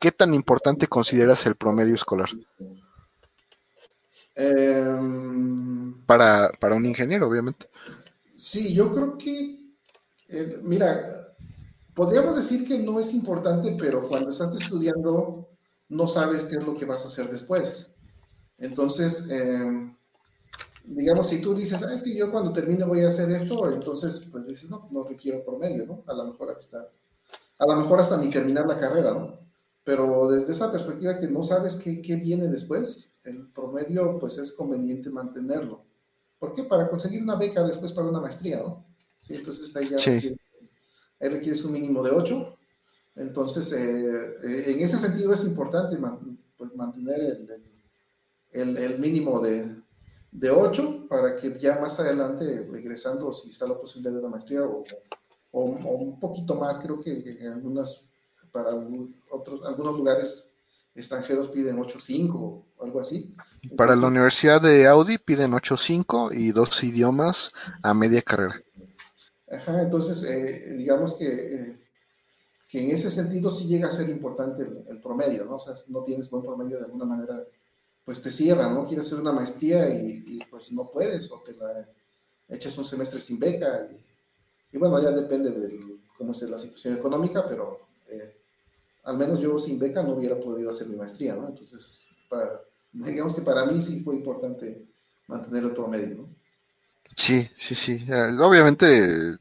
[0.00, 2.30] ¿Qué tan importante consideras el promedio escolar?
[4.34, 7.68] Em, para, un ingeniero, obviamente.
[8.34, 9.58] Sí, yo creo que,
[10.28, 11.34] eh, mira,
[11.94, 15.48] podríamos decir que no es importante, pero cuando estás estudiando
[15.88, 17.90] no sabes qué es lo que vas a hacer después.
[18.58, 19.90] Entonces, eh,
[20.86, 24.24] digamos, si tú dices, ah, es que yo cuando termine voy a hacer esto, entonces,
[24.30, 26.04] pues dices, no, no requiero promedio, ¿no?
[26.06, 26.88] A lo mejor hasta,
[27.58, 29.38] a lo mejor hasta ni terminar la carrera, ¿no?
[29.84, 34.52] Pero desde esa perspectiva que no sabes qué, qué viene después, el promedio, pues es
[34.52, 35.84] conveniente mantenerlo.
[36.38, 36.64] ¿Por qué?
[36.64, 38.84] Para conseguir una beca después para una maestría, ¿no?
[39.20, 39.96] Sí, entonces ahí ya
[41.28, 42.56] requieres, un mínimo de 8.
[43.16, 45.96] Entonces, eh, eh, en ese sentido es importante
[46.56, 47.62] pues, mantener el,
[48.52, 49.75] el, el mínimo de,
[50.36, 54.62] de 8 para que ya más adelante, regresando, si está la posibilidad de una maestría
[54.64, 54.84] o,
[55.52, 58.10] o, un poquito más, creo que, en algunas
[58.52, 58.70] para
[59.30, 60.50] otros, algunos lugares
[60.94, 63.34] extranjeros piden 8.5 o algo así.
[63.76, 68.60] Para la Universidad de Audi piden 8.5 y dos idiomas a media carrera.
[69.50, 71.78] Ajá, entonces eh, digamos que, eh,
[72.68, 75.56] que, en ese sentido sí llega a ser importante el, promedio, ¿no?
[75.56, 77.44] O sea, si no tienes buen promedio de alguna manera,
[78.06, 78.86] pues te cierran, ¿no?
[78.86, 81.86] Quieres hacer una maestría y, pues no puedes o te la
[82.48, 83.88] echas un semestre sin beca
[84.72, 88.32] y, bueno, ya depende de cómo es la situación económica, pero eh,
[89.02, 91.48] al menos yo sin beca no hubiera podido hacer mi maestría, ¿no?
[91.48, 92.08] Entonces,
[92.92, 94.86] digamos que para mí sí fue importante
[95.26, 96.28] mantener el promedio, ¿no?
[97.16, 98.06] Sí, sí, sí.
[98.08, 99.36] Eh, obviamente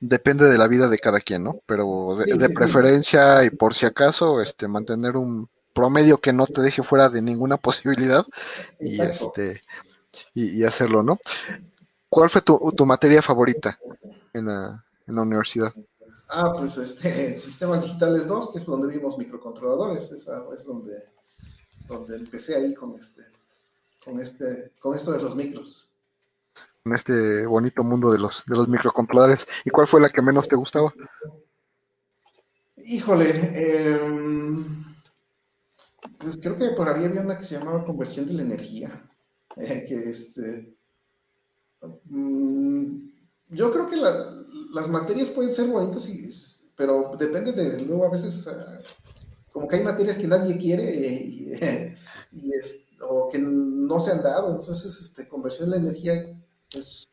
[0.00, 1.60] depende de la vida de cada quien, ¿no?
[1.66, 6.82] Pero de, preferencia y por si acaso, este, mantener un promedio que no te deje
[6.82, 8.24] fuera de ninguna posibilidad
[8.80, 9.62] y este
[10.32, 11.18] y, hacerlo, ¿no?
[12.08, 13.78] ¿Cuál fue tu, tu materia favorita
[14.32, 15.74] en la, en la universidad?
[16.28, 21.04] Ah, pues este, Sistemas Digitales 2, que es donde vimos microcontroladores, esa es donde,
[21.86, 23.24] donde empecé ahí con este,
[24.02, 25.90] con este, con esto de los micros.
[26.86, 29.46] En este bonito mundo de los, de los microcontroladores.
[29.66, 30.94] ¿Y cuál fue la que menos te gustaba?
[32.76, 34.85] Híjole, em,
[36.18, 39.08] pues creo que por ahí había una que se llamaba conversión de la energía,
[39.56, 40.76] que este,
[42.04, 43.08] mm,
[43.50, 44.44] yo creo que la,
[44.74, 46.28] las materias pueden ser bonitas, y,
[46.76, 48.80] pero depende de, luego a veces, ah,
[49.52, 51.96] como que hay materias que nadie quiere
[52.32, 52.50] y,
[53.00, 56.38] o que no se han dado, entonces este, conversión de la energía
[56.72, 57.08] es,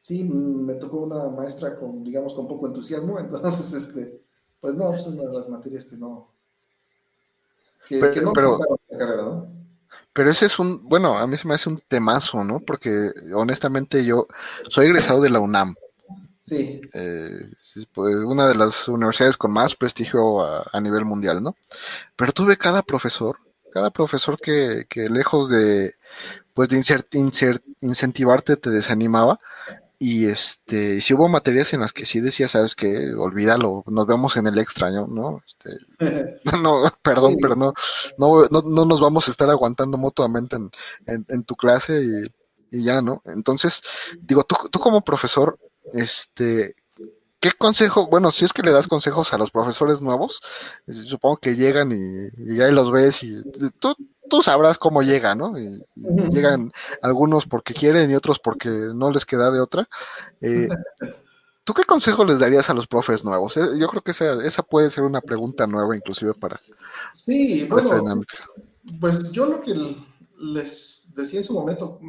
[0.00, 4.22] sí, me tocó una maestra con, digamos, con poco entusiasmo, entonces, este,
[4.60, 6.32] pues no, pues, es una de las materias que no,
[7.88, 8.58] que, no pero,
[8.88, 9.46] la carrera, ¿no?
[10.12, 12.60] Pero ese es un, bueno, a mí se me hace un temazo, ¿no?
[12.60, 14.26] Porque honestamente yo
[14.68, 15.74] soy egresado de la UNAM.
[16.42, 16.80] Sí.
[16.92, 17.48] Eh,
[17.94, 21.54] pues, una de las universidades con más prestigio a, nivel mundial, ¿no?
[22.16, 23.38] Pero tuve cada profesor,
[23.72, 25.94] cada profesor que, que lejos de,
[26.54, 26.82] pues de
[27.80, 29.38] incentivarte te desanimaba.
[30.02, 34.34] Y este, si hubo materias en las que sí decía, sabes que olvídalo, nos vemos
[34.38, 35.42] en el extraño, ¿no?
[35.46, 35.76] Este,
[36.62, 37.74] no, perdón, pero no,
[38.16, 40.70] no, no, nos vamos a estar aguantando mutuamente en,
[41.28, 43.20] en, tu clase y, y, ya, ¿no?
[43.26, 43.82] Entonces,
[44.22, 45.58] digo, tú, tú como profesor,
[45.92, 46.76] este,
[47.38, 48.06] ¿qué consejo?
[48.06, 50.40] Bueno, si es que le das consejos a los profesores nuevos,
[50.86, 53.42] eh, supongo que llegan y, y ahí los ves y
[53.78, 53.94] tú,
[54.30, 55.58] tú sabrás cómo llegan, ¿no?
[55.58, 55.84] Y,
[56.30, 56.72] llegan
[57.02, 59.88] algunos porque quieren y otros porque no les queda de otra.
[60.40, 60.68] Eh,
[61.64, 63.56] ¿Tú qué consejo les darías a los profes nuevos?
[63.56, 66.60] Eh, yo creo que esa, esa puede ser una pregunta nueva inclusive para
[67.12, 68.38] sí, esta dinámica.
[68.98, 69.74] Pues yo lo que
[70.38, 72.00] les decía en su momento,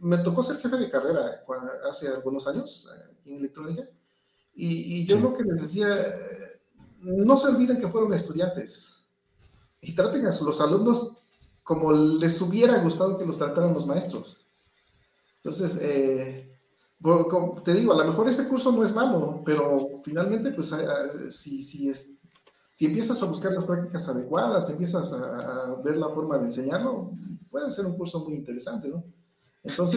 [0.00, 1.42] me tocó ser jefe de carrera
[1.88, 2.88] hace algunos años
[3.24, 3.88] en electrónica.
[4.54, 5.86] Y, yo lo que les decía,
[7.00, 9.06] no se olviden que fueron estudiantes
[9.80, 11.15] y traten a los alumnos
[11.66, 14.48] como les hubiera gustado que los trataran los maestros.
[15.42, 16.48] Entonces, eh,
[17.64, 20.72] te digo, a lo mejor ese curso no es malo, pero finalmente, pues,
[21.30, 22.20] si, si, es,
[22.72, 27.10] si empiezas a buscar las prácticas adecuadas, empiezas a, a ver la forma de enseñarlo,
[27.50, 29.02] puede ser un curso muy interesante, ¿no?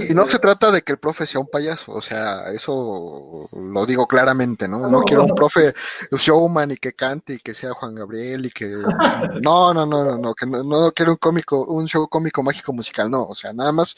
[0.10, 3.50] Y no eh, se trata de que el profe sea un payaso, o sea, eso
[3.52, 4.88] lo digo claramente, ¿no?
[4.88, 5.74] No, quiero un profe
[6.12, 8.68] showman y que cante y que sea Juan Gabriel y que
[9.44, 13.10] no, no, no, no, no, que no, quiero un cómico, un show cómico mágico musical,
[13.10, 13.96] no, o sea, nada más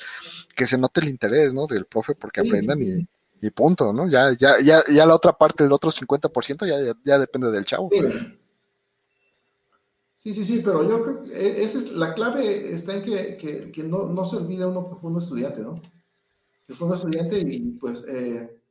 [0.55, 1.67] que se note el interés, ¿no?
[1.67, 4.07] Del profe porque aprendan Y, punto, ¿no?
[4.07, 7.65] Ya, ya, ya, ya la otra parte, el otro 50% ya, ya, ya depende del
[7.65, 7.89] chavo.
[7.91, 7.99] Sí,
[10.33, 13.83] sí, sí, pero yo creo que e, esa es la clave está en que, que,
[13.83, 15.75] no, se olvide uno que fue un estudiante, ¿no?
[16.67, 18.61] Que fue un estudiante y pues eh,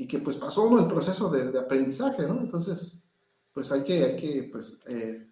[0.00, 2.40] y que pues pasó uno el proceso de, aprendizaje, ¿no?
[2.40, 3.04] Entonces,
[3.52, 5.26] pues hay que, hay que pues, eh,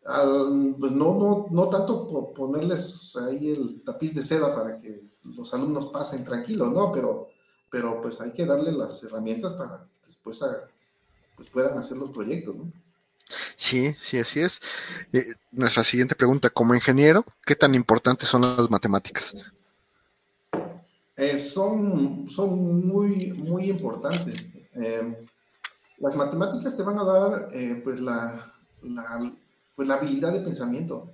[0.00, 5.88] pues no, no, no tanto ponerles ahí el tapiz de seda para que los alumnos
[5.88, 6.92] pasen tranquilos, ¿no?
[6.92, 7.28] Pero,
[7.70, 10.42] pero pues hay que darle las herramientas para después
[11.36, 12.72] pues puedan hacer los proyectos, ¿no?
[13.56, 14.60] Sí, sí, así es.
[15.12, 19.34] Eh, nuestra siguiente pregunta, como ingeniero, ¿qué tan importantes son las matemáticas?
[21.16, 24.48] Eh, son, son muy, muy importantes.
[24.74, 25.26] Eh,
[25.98, 27.48] las matemáticas te van a dar
[27.84, 28.52] pues, la,
[29.76, 31.12] pues la habilidad de pensamiento.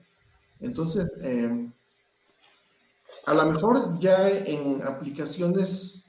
[0.60, 1.10] Entonces,
[3.26, 6.06] a lo mejor ya en aplicaciones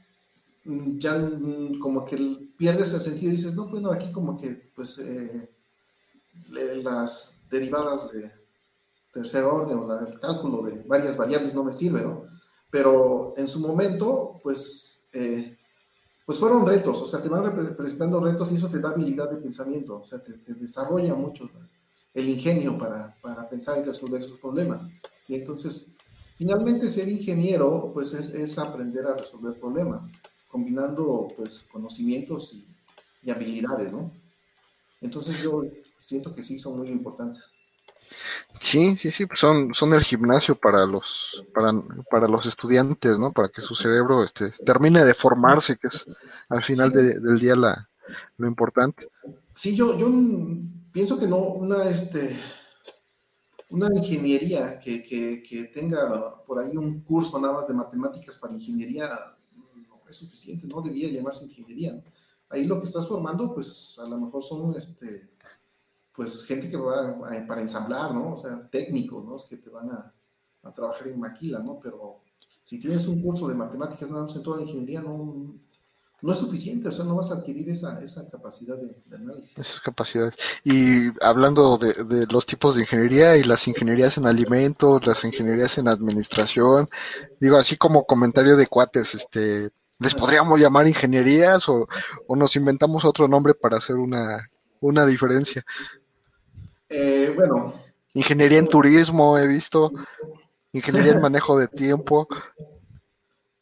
[0.63, 1.29] ya
[1.81, 4.97] como que pierdes el sentido y dices, no, bueno, aquí como que pues
[6.49, 8.31] las derivadas de
[9.11, 12.25] tercer orden o el cálculo de varias variables no me sirve, ¿no?
[12.69, 15.57] Pero en su momento, pues, eh,
[16.25, 19.37] pues fueron retos, o sea, te van presentando retos y eso te da habilidad de
[19.37, 21.49] pensamiento, o sea, te, desarrolla mucho
[22.13, 24.87] el ingenio para, para, pensar y resolver esos problemas.
[25.25, 25.35] ¿sí?
[25.35, 25.97] Entonces,
[26.37, 30.09] finalmente ser ingeniero, pues es, es, aprender a resolver problemas,
[30.47, 32.67] combinando, pues, conocimientos y,
[33.23, 34.11] y habilidades, ¿no?
[35.01, 35.63] Entonces yo
[35.99, 37.51] siento que sí son muy importantes.
[38.59, 41.73] Sí, sí, sí, pues son, son el gimnasio para los, para,
[42.09, 43.31] para los estudiantes, ¿no?
[43.31, 46.05] Para que su cerebro este, termine de formarse, que es
[46.49, 47.89] al final del día la,
[48.37, 49.07] lo importante.
[49.53, 50.11] Sí, yo, yo
[50.91, 52.37] pienso que no, una, este,
[53.69, 59.09] una ingeniería que, que, tenga por ahí un curso nada más de matemáticas para ingeniería
[59.55, 62.01] no es suficiente, no debía llamarse ingeniería.
[62.51, 65.29] Ahí lo que estás formando, pues a lo mejor son este,
[66.15, 68.33] pues gente que va para ensamblar, ¿no?
[68.33, 69.35] O sea, técnicos, ¿no?
[69.49, 70.13] que te van a,
[70.75, 71.79] trabajar en maquila, ¿no?
[71.81, 72.21] Pero
[72.63, 75.55] si tienes un curso de matemáticas nada más en toda la ingeniería, no,
[76.21, 79.57] no es suficiente, o sea, no vas a adquirir esa, esa capacidad de, análisis.
[79.57, 80.35] Esas capacidades.
[80.63, 85.87] Y hablando de, los tipos de ingeniería y las ingenierías en alimentos, las ingenierías en
[85.87, 86.89] administración,
[87.39, 89.71] digo, así como comentario de cuates, este,
[90.01, 91.87] ¿les podríamos llamar ingenierías o,
[92.27, 94.49] o nos inventamos otro nombre para hacer una,
[94.79, 95.63] una diferencia?
[96.89, 97.75] Eh, bueno.
[98.13, 99.91] Ingeniería en turismo, he visto.
[100.71, 102.27] Ingeniería en manejo de tiempo.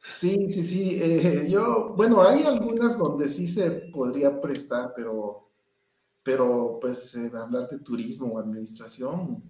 [0.01, 0.99] Sí, sí, sí.
[1.01, 5.49] Eh, yo, bueno, hay algunas donde sí se podría prestar, pero,
[6.23, 9.43] pero pues eh, hablar de turismo o administración,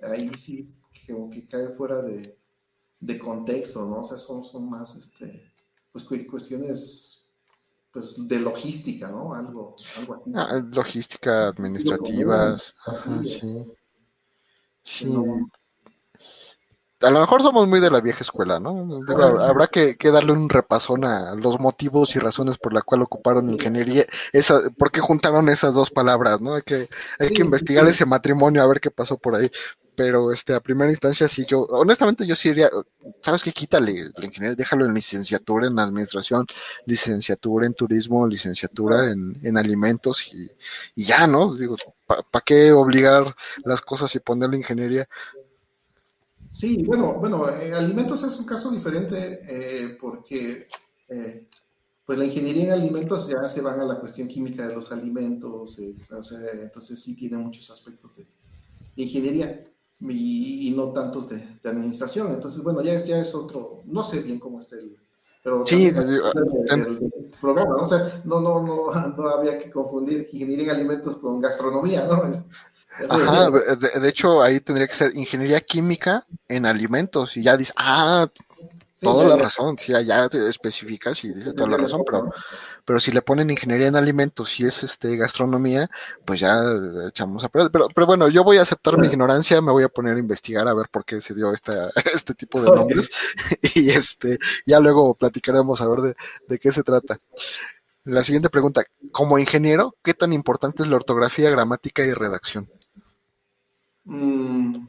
[0.00, 0.72] ahí sí
[1.06, 2.38] que cae fuera de,
[3.18, 4.00] contexto, ¿no?
[4.00, 5.52] O sea, son, son más, este,
[5.94, 7.32] pues cuestiones
[7.92, 9.32] pues de logística, ¿no?
[9.32, 10.32] Algo, algo así.
[10.34, 12.58] Ah, logística administrativa.
[13.24, 13.64] sí.
[14.82, 15.14] Sí.
[17.04, 19.00] A lo mejor somos muy de la vieja escuela, ¿no?
[19.42, 24.06] habrá que, darle un repasón a los motivos y razones por la cual ocuparon ingeniería,
[24.32, 26.54] esa, por qué juntaron esas dos palabras, ¿no?
[26.54, 26.88] Hay que,
[27.18, 29.50] hay que investigar ese matrimonio a ver qué pasó por ahí.
[29.96, 32.68] Pero este a primera instancia sí yo honestamente yo sí diría
[33.22, 36.46] sabes qué quítale la ingeniería déjalo en licenciatura en administración
[36.84, 40.50] licenciatura en turismo licenciatura en, en alimentos y,
[40.96, 41.76] y, ya no digo
[42.06, 45.08] para qué obligar las cosas y ponerle ingeniería
[46.54, 50.68] sí bueno bueno eh, alimentos es un caso diferente eh, porque
[51.08, 51.48] eh,
[52.06, 55.78] pues la ingeniería en alimentos ya se van a la cuestión química de los alimentos
[56.10, 58.26] o sea, entonces sí tiene muchos aspectos de
[59.02, 59.66] ingeniería
[60.00, 62.32] y, no tantos de, administración.
[62.32, 64.96] Entonces, bueno, ya es, ya es otro, no sé bien cómo está el,
[65.42, 67.82] pero sí, el, programa, ¿no?
[67.82, 72.22] O sea, no, no, no, no había que confundir ingeniería en alimentos con gastronomía, ¿no?
[73.08, 78.28] Ajá, de, hecho ahí tendría que ser ingeniería química en alimentos y ya dice, ah,
[79.00, 82.30] toda la razón, sí, ya te especificas y dices toda la razón, pero,
[82.84, 85.90] pero si le ponen ingeniería en alimentos y es este gastronomía,
[86.24, 86.56] pues ya
[87.08, 87.70] echamos a perder.
[87.70, 90.66] Pero, pero bueno, yo voy a aceptar mi ignorancia, me voy a poner a investigar
[90.68, 93.10] a ver por qué se dio esta, este tipo de nombres
[93.74, 96.14] y este, ya luego platicaremos a ver de,
[96.48, 97.18] de qué se trata.
[98.04, 102.68] La siguiente pregunta, como ingeniero, ¿qué tan importante es la ortografía, gramática y redacción?
[104.04, 104.86] Mm,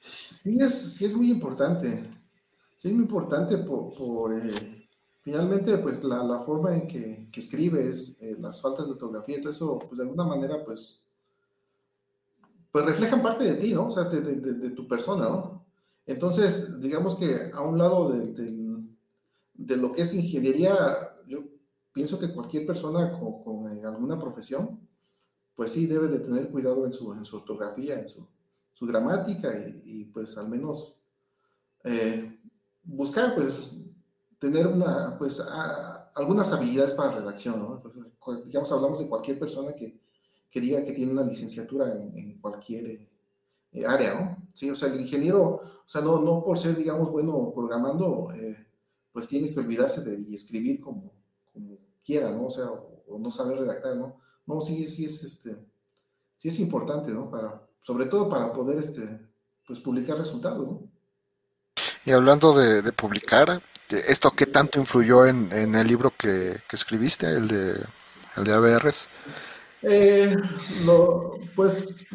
[0.00, 2.04] sí, es, sí es muy importante.
[2.76, 4.88] Sí, es muy importante por, eh,
[5.22, 9.98] finalmente, pues la, forma en que, escribes, eh, las faltas de ortografía, todo eso, pues
[9.98, 11.06] de alguna manera, pues,
[12.70, 13.86] pues reflejan parte de ti, ¿no?
[13.86, 15.66] O sea, de, tu persona, ¿no?
[16.06, 20.74] Entonces, digamos que a un lado de, lo que es ingeniería,
[21.26, 21.40] yo
[21.92, 24.87] pienso que cualquier persona con, eh, alguna profesión,
[25.58, 28.24] pues sí debe de tener cuidado en su, en su ortografía, en su,
[28.80, 29.52] gramática
[29.84, 31.02] y, pues al menos
[32.84, 33.72] buscar, pues,
[34.38, 35.42] tener una, pues,
[36.14, 37.74] algunas habilidades para redacción, ¿no?
[37.74, 38.04] Entonces,
[38.46, 40.00] digamos, hablamos de cualquier persona que,
[40.48, 43.08] que diga que tiene una licenciatura en, cualquier
[43.72, 44.48] eh, área, ¿no?
[44.54, 48.64] Sí, o sea, el ingeniero, o sea, no, no por ser, digamos, bueno programando, eh,
[49.12, 51.12] pues tiene que olvidarse de escribir como,
[51.52, 52.46] como quiera, ¿no?
[52.46, 54.20] O sea, o, no saber redactar, ¿no?
[54.48, 55.58] No, sí, sí es, este,
[56.34, 57.30] sí es importante, ¿no?
[57.30, 59.20] Para, sobre todo para poder, este,
[59.66, 60.90] pues, publicar resultados, ¿no?
[62.06, 67.74] Y hablando de, publicar, ¿esto qué tanto influyó en, el libro que, escribiste, el de,
[68.36, 69.10] el de ABRs?
[69.82, 70.34] Eh,
[71.54, 72.06] pues,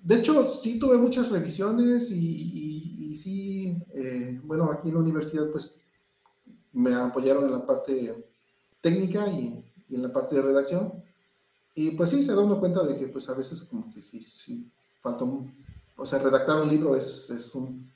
[0.00, 5.78] de hecho, sí tuve muchas revisiones y, sí, eh, bueno, aquí en la universidad, pues,
[6.72, 8.24] me apoyaron en la parte
[8.80, 10.92] técnica y, en la parte de redacción.
[11.74, 14.22] Y pues sí, se da uno cuenta de que pues a veces como que sí,
[14.34, 14.70] sí,
[15.02, 15.54] falta un,
[15.96, 17.90] o sea, redactar un libro es, es un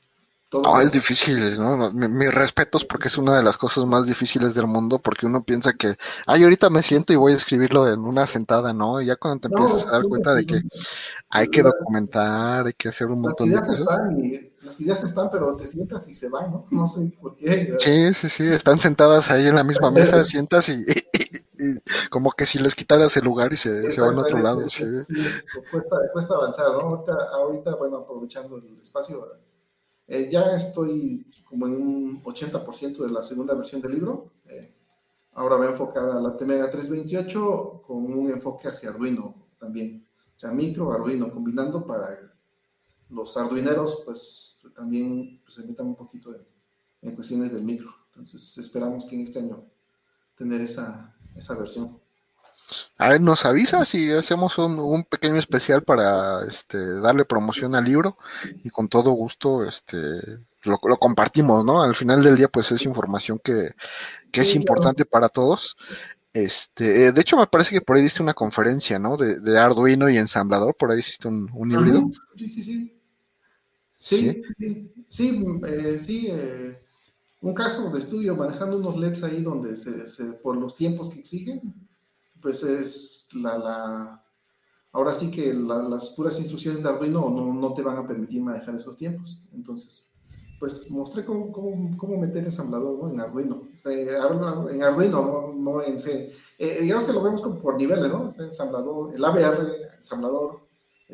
[0.53, 1.93] no, es difícil, ¿no?
[1.93, 5.75] Mis respetos porque es una de las cosas más difíciles del mundo porque uno piensa
[5.75, 5.95] que,
[6.27, 9.01] ay, ahorita me siento y voy a escribirlo en una sentada, ¿no?
[9.01, 10.61] Y ya cuando te empiezas a dar cuenta de que
[11.29, 13.87] hay que documentar, hay que hacer un montón de cosas.
[14.63, 16.67] las ideas están, pero te sientas y se van, ¿no?
[16.73, 17.77] No sé por qué.
[17.79, 20.85] Sí, sí, sí, están sentadas ahí en la misma mesa, sientas y,
[22.11, 24.69] como que si les quitaras el lugar y se, se van a otro lado.
[24.69, 24.85] Sí,
[25.71, 26.81] cuesta, cuesta avanzar, ¿no?
[26.81, 29.41] Ahorita, ahorita, bueno, aprovechando el espacio
[30.13, 34.33] eh, ya estoy como en un 80% de la segunda versión del libro.
[34.47, 34.75] Eh,
[35.35, 40.05] ahora va enfocada a la Temega 328 con un enfoque hacia Arduino también.
[40.35, 42.09] O sea, micro, Arduino, combinando para
[43.09, 46.35] los arduineros, pues también pues, se metan un poquito
[47.03, 47.95] en, cuestiones del micro.
[48.07, 49.65] Entonces esperamos que en este año
[50.37, 52.01] tener esa, esa versión.
[52.99, 58.17] A ver, nos avisa si hacemos un, pequeño especial para este, darle promoción al libro
[58.63, 59.99] y con todo gusto este,
[60.63, 61.83] lo, compartimos, ¿no?
[61.83, 63.75] Al final del día, pues es información que,
[64.33, 65.77] es importante para todos.
[66.33, 69.17] Este, de hecho, me parece que por ahí diste una conferencia, ¿no?
[69.17, 72.09] De, Arduino y ensamblador, por ahí hiciste un, un híbrido.
[72.37, 72.97] Sí, sí, sí.
[74.01, 76.81] Sí, sí, sí, eh, sí eh,
[77.43, 81.75] un caso de estudio manejando unos LEDs ahí donde se, por los tiempos que exigen,
[82.41, 84.25] pues es la, la
[84.93, 88.75] ahora sí que las puras instrucciones de Arduino no, no, te van a permitir manejar
[88.75, 89.45] esos tiempos.
[89.53, 90.13] Entonces,
[90.59, 93.09] pues mostré cómo, cómo, meter ensamblador ¿no?
[93.09, 93.69] en Arduino.
[93.87, 96.33] en Arduino, no, en C.
[96.59, 98.31] Eh, digamos que lo vemos como por niveles, ¿no?
[98.39, 100.61] ensamblador, el ABR, ensamblador,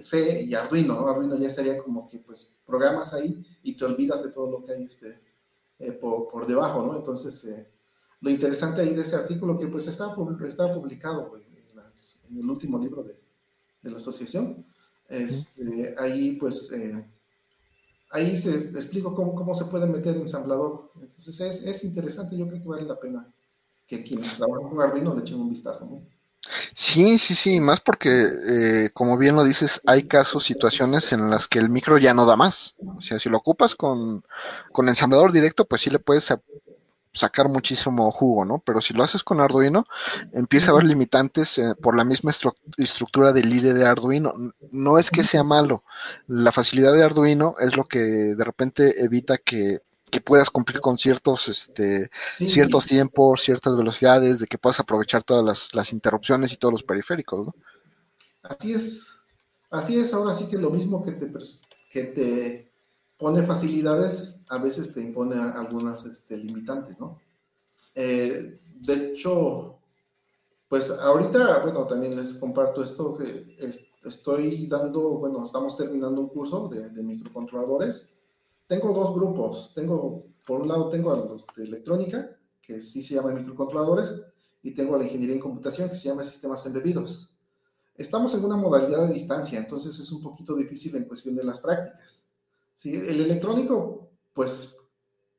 [0.00, 1.08] C y Arduino, ¿no?
[1.08, 4.72] Arduino ya estaría como que pues programas ahí y te olvidas de todo lo que
[4.72, 5.18] hay este,
[5.78, 6.96] eh, por, por, debajo, ¿no?
[6.96, 7.68] Entonces, eh,
[8.20, 10.14] lo interesante ahí de ese artículo que pues está,
[10.46, 11.46] está publicado en,
[12.38, 13.16] el último libro de,
[13.82, 14.66] la asociación.
[15.08, 17.06] Este, ahí pues eh,
[18.10, 20.90] ahí se explico cómo, cómo, se puede meter ensamblador.
[21.00, 23.32] Entonces es, es, interesante, yo creo que vale la pena
[23.86, 26.02] que quienes trabajan con Arduino le echen un vistazo.
[26.72, 31.48] Sí, sí, sí, más porque, eh, como bien lo dices, hay casos, situaciones en las
[31.48, 32.74] que el micro ya no da más.
[32.96, 34.24] O sea, si lo ocupas con,
[34.72, 36.32] con ensamblador directo, pues sí le puedes
[37.16, 38.62] sacar muchísimo jugo, ¿no?
[38.64, 39.86] Pero si lo haces con Arduino,
[40.32, 42.32] empieza a haber limitantes eh, por la misma
[42.76, 44.34] estructura del IDE de Arduino.
[44.70, 45.82] No es que sea malo,
[46.28, 49.80] la facilidad de Arduino es lo que de repente evita que,
[50.24, 55.92] puedas cumplir con ciertos, este, ciertos tiempos, ciertas velocidades, de que puedas aprovechar todas las,
[55.92, 57.54] interrupciones y todos los periféricos, ¿no?
[58.42, 59.16] Así es,
[59.70, 61.32] así es, ahora sí que lo mismo que te,
[61.90, 62.72] que te
[63.16, 67.20] pone facilidades, a veces te impone algunas este, limitantes, ¿no?
[67.94, 69.78] Eh, de hecho,
[70.68, 73.56] pues ahorita, bueno, también les comparto esto, que
[74.04, 78.12] estoy dando, bueno, estamos terminando un curso de, microcontroladores.
[78.66, 83.14] Tengo dos grupos, tengo, por un lado tengo a los de electrónica, que sí se
[83.14, 84.20] llama microcontroladores,
[84.62, 87.36] y tengo a la ingeniería en computación, que se llama sistemas embebidos.
[87.94, 91.60] Estamos en una modalidad de distancia, entonces es un poquito difícil en cuestión de las
[91.60, 92.28] prácticas.
[92.74, 92.94] ¿sí?
[92.94, 94.76] El electrónico, pues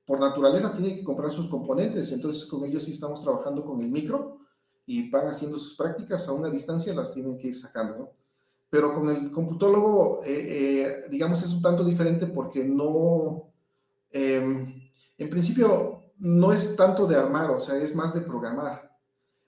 [0.05, 3.91] por naturaleza tiene que comprar sus componentes, entonces con ellos sí estamos trabajando con el
[3.91, 4.39] micro
[4.85, 8.11] y van haciendo sus prácticas a una distancia, las tienen que ir sacando, ¿no?
[8.69, 13.53] Pero con el computólogo, eh, eh, digamos, es un tanto diferente porque no,
[14.11, 18.91] em, en principio, no es tanto de armar, o sea, es más de programar.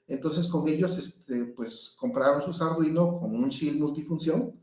[0.07, 4.59] Entonces, con ellos, este, pues, compraron sus Arduino con un shield multifunción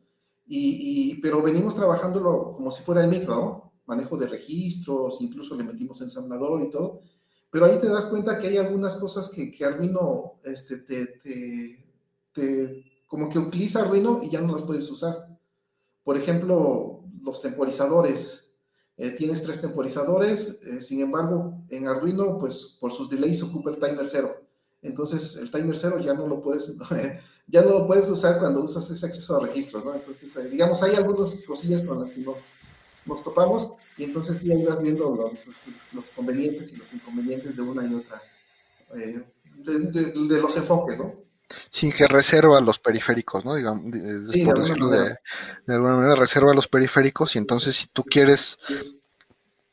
[0.48, 3.72] y, pero venimos trabajándolo como si fuera el micro, ¿no?
[3.86, 7.02] Manejo de registros, incluso le metimos ensamblador y todo.
[7.50, 11.06] Pero ahí te das cuenta que hay algunas cosas que, que Arduino este, te,
[12.32, 15.28] te, como que utiliza Arduino y ya no las puedes usar.
[16.04, 18.54] Por ejemplo, los temporizadores.
[18.98, 23.78] Eh, tienes tres temporizadores, eh, sin embargo, en Arduino, pues por sus delays ocupa el
[23.78, 24.46] timer cero.
[24.80, 26.76] Entonces, el timer cero ya no lo puedes,
[27.48, 29.94] ya no lo puedes usar cuando usas ese acceso a registros, ¿no?
[29.94, 34.64] Entonces, eh, digamos, hay algunas cosillas con las que nos, topamos y entonces sí ahí
[34.64, 38.20] vas viendo los, convenientes y los inconvenientes de una y otra,
[38.96, 39.22] eh,
[39.56, 41.25] de, los enfoques, ¿no?
[41.70, 43.54] Sí, que reserva los periféricos, ¿no?
[43.54, 43.84] Digamos,
[44.44, 45.16] por decirlo de,
[45.66, 48.58] de, alguna manera, reserva los periféricos y entonces si tú quieres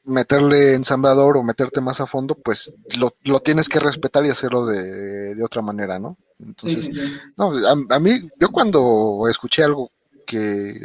[0.06, 4.66] meterle ensamblador o meterte más a fondo, pues lo, lo tienes que respetar y hacerlo
[4.66, 6.18] de, de otra manera, ¿no?
[6.40, 6.90] Entonces,
[7.38, 9.92] no, a, mí, yo cuando escuché algo
[10.26, 10.80] que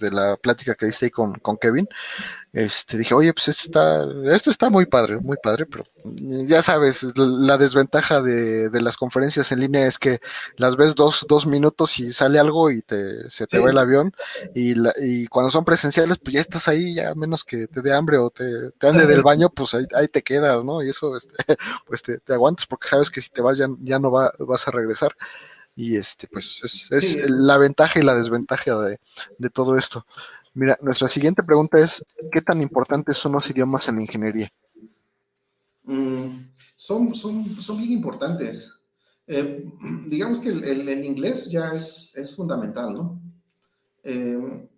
[0.00, 1.88] de la plática que diste ahí con, con Kevin,
[2.52, 7.06] este, dije, oye, pues esto está, esto está muy padre, muy padre, pero ya sabes,
[7.14, 10.18] la desventaja de, de las conferencias en línea es que
[10.56, 14.12] las ves dos, dos minutos y sale algo y te, se te va el avión,
[14.54, 17.94] y, la, y cuando son presenciales, pues ya estás ahí, ya menos que te dé
[17.94, 20.82] hambre o te, te ande del baño, pues ahí, ahí, te quedas, ¿no?
[20.82, 21.34] Y eso, este,
[21.86, 24.66] pues te, te, aguantas porque sabes que si te vas ya, ya no va, vas
[24.66, 25.14] a regresar
[25.74, 27.20] y este pues es, es sí.
[27.26, 29.00] la ventaja y la desventaja de,
[29.38, 30.06] de, todo esto.
[30.54, 34.52] Mira, nuestra siguiente pregunta es, ¿qué tan importantes son los idiomas en la ingeniería?
[35.84, 38.74] Mm, son, son, son bien importantes.
[39.26, 39.64] Eh,
[40.06, 43.20] digamos que el, el, el, inglés ya es, es fundamental, ¿no?
[44.02, 44.68] Eh,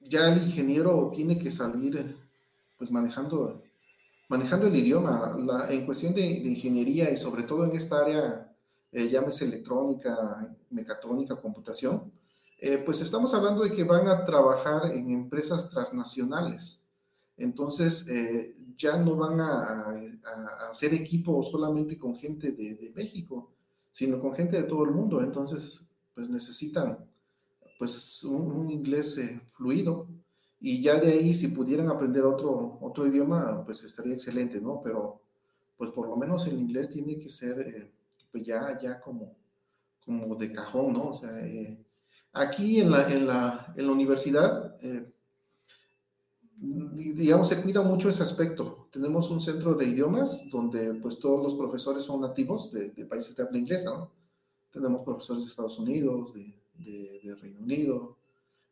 [0.00, 2.16] ya el ingeniero tiene que salir
[2.76, 3.62] pues manejando,
[4.28, 5.36] manejando el idioma.
[5.38, 8.49] La, en cuestión de, de ingeniería y sobre todo en esta área
[8.92, 12.12] eh, llámese electrónica, mecatrónica, computación,
[12.58, 16.86] eh, pues estamos hablando de que van a trabajar en empresas transnacionales.
[17.36, 23.52] Entonces, eh, ya no van a, a, hacer equipo solamente con gente de, México,
[23.90, 25.22] sino con gente de todo el mundo.
[25.22, 26.98] Entonces, pues necesitan
[27.78, 29.18] pues un, un inglés
[29.56, 30.06] fluido
[30.60, 34.82] y ya de ahí si pudieran aprender otro, otro idioma, pues estaría excelente, ¿no?
[34.84, 35.22] Pero
[35.78, 37.90] pues por lo menos el inglés tiene que ser
[38.30, 39.36] pues ya, ya como,
[40.04, 41.10] como de cajón, ¿no?
[41.10, 41.78] O sea, eh,
[42.32, 45.12] aquí en la, en la, en la universidad, eh,
[46.56, 48.88] digamos, se cuida mucho ese aspecto.
[48.92, 53.36] Tenemos un centro de idiomas donde pues todos los profesores son nativos de, de países
[53.36, 54.12] de habla inglesa, ¿no?
[54.72, 58.16] Tenemos profesores de Estados Unidos, de, de, de Reino Unido,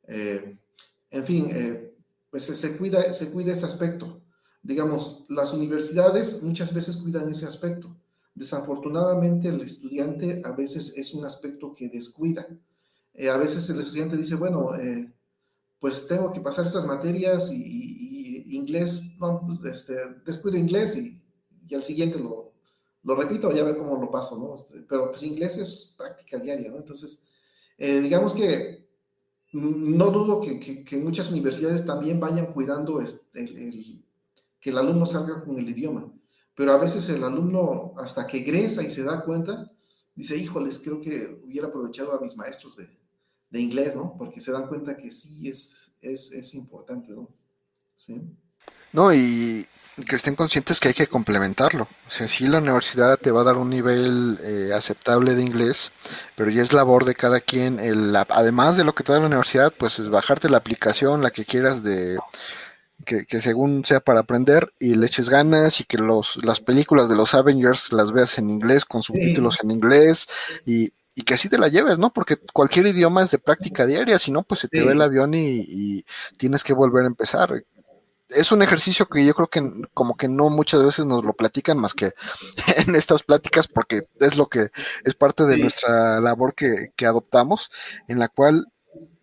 [0.06, 0.58] eh,
[1.10, 1.94] en fin, eh,
[2.30, 4.20] pues se cuida, se cuida ese aspecto.
[4.62, 7.96] Digamos, las universidades muchas veces cuidan ese aspecto
[8.38, 12.46] Desafortunadamente el estudiante a veces es un aspecto que descuida.
[13.12, 15.12] Eh, a veces el estudiante dice, bueno, eh,
[15.80, 21.20] pues tengo que pasar estas materias y, inglés, no, pues, este, descuido inglés y,
[21.74, 22.52] al siguiente lo,
[23.16, 24.54] repito, ya ver cómo lo paso, ¿no?
[24.54, 26.76] Este, pero pues inglés es práctica diaria, ¿no?
[26.76, 27.24] Entonces,
[27.76, 28.86] eh, digamos que
[29.52, 33.44] no dudo que, muchas universidades también vayan cuidando este,
[34.60, 36.12] que el alumno salga con el idioma
[36.58, 39.70] pero a veces el alumno, hasta que egresa y se da cuenta,
[40.16, 42.90] dice, híjoles, creo que hubiera aprovechado a mis maestros de,
[43.48, 44.16] de inglés, ¿no?
[44.18, 47.28] Porque se dan cuenta que sí es, es, es importante, ¿no?
[47.94, 48.20] Sí.
[48.92, 49.68] No, y
[50.04, 51.84] que estén conscientes que hay que complementarlo.
[51.84, 55.92] O sea, sí la universidad te va a dar un nivel eh, aceptable de inglés,
[56.34, 59.26] pero ya es labor de cada quien, el, además de lo que te da la
[59.26, 62.18] universidad, pues es bajarte la aplicación, la que quieras de
[63.04, 67.08] que, que, según sea para aprender y le eches ganas y que los, las películas
[67.08, 69.60] de los Avengers las veas en inglés con subtítulos sí.
[69.62, 70.28] en inglés
[70.66, 72.12] y, y, que así te la lleves, ¿no?
[72.12, 74.84] Porque cualquier idioma es de práctica diaria, si no, pues se te sí.
[74.84, 76.04] va el avión y, y,
[76.36, 77.64] tienes que volver a empezar.
[78.28, 79.62] Es un ejercicio que yo creo que
[79.94, 82.12] como que no muchas veces nos lo platican más que
[82.86, 84.70] en estas pláticas porque es lo que
[85.04, 85.62] es parte de sí.
[85.62, 87.70] nuestra labor que, que adoptamos,
[88.06, 88.66] en la cual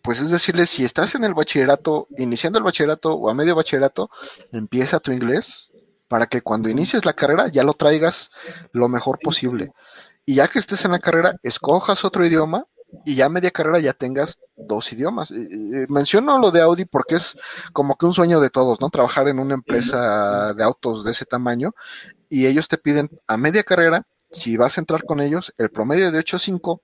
[0.06, 4.12] pues es decirle, si estás en el bachillerato, iniciando el bachillerato o a medio bachillerato,
[4.52, 5.72] empieza tu inglés
[6.08, 8.30] para que cuando inicies la carrera ya lo traigas
[8.72, 9.72] lo mejor posible.
[10.24, 12.66] Y ya que estés en la carrera, escojas otro idioma
[13.04, 15.32] y ya a media carrera ya tengas dos idiomas.
[15.90, 17.36] menciono lo de Audi porque es
[17.74, 18.90] como que un sueño de todos, ¿no?
[18.90, 21.74] Trabajar en una empresa de autos de ese tamaño
[22.30, 26.12] y ellos te piden a media carrera, si vas a entrar con ellos, el promedio
[26.12, 26.80] de 8.5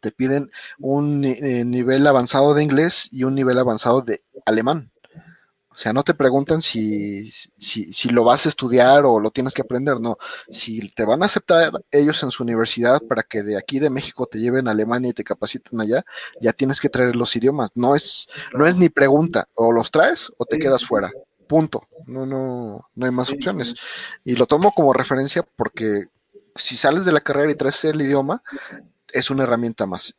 [0.00, 4.90] te piden un eh, nivel avanzado de inglés y un nivel avanzado de alemán.
[5.72, 9.54] O sea, no te preguntan si, si, si, lo vas a estudiar o lo tienes
[9.54, 10.18] que aprender, no.
[10.50, 14.26] Si te van a aceptar ellos en su universidad para que de aquí de México
[14.26, 16.04] te lleven a Alemania y te capaciten allá,
[16.40, 17.70] ya tienes que traer los idiomas.
[17.76, 21.10] No es, no es ni pregunta, o los traes o te quedas fuera.
[21.46, 21.86] Punto.
[22.04, 23.74] No, no, no hay más opciones.
[24.24, 26.06] Y lo tomo como referencia porque
[26.56, 28.42] si sales de la carrera y traes el idioma,
[29.12, 30.14] es una herramienta más,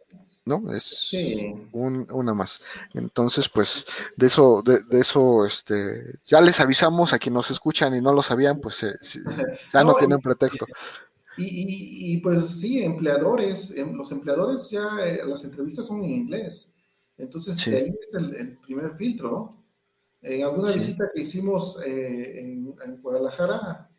[0.46, 0.72] ¿no?
[0.74, 1.54] Es sí.
[1.72, 2.62] un, una más.
[2.94, 3.86] Entonces, pues,
[4.16, 8.14] de eso, de, de, eso, este, ya les avisamos a quienes nos escuchan y no
[8.14, 8.94] lo sabían, pues eh,
[9.74, 10.66] ya no, no, tienen pretexto.
[11.38, 16.12] Y, y, y, pues sí, empleadores, em, los empleadores ya, eh, las entrevistas son en
[16.12, 16.76] inglés.
[17.18, 17.74] Entonces, sí.
[17.74, 19.62] ahí es el, el, primer filtro, ¿no?
[20.22, 20.80] En alguna sí.
[20.80, 23.90] visita que hicimos eh, en, en, Guadalajara,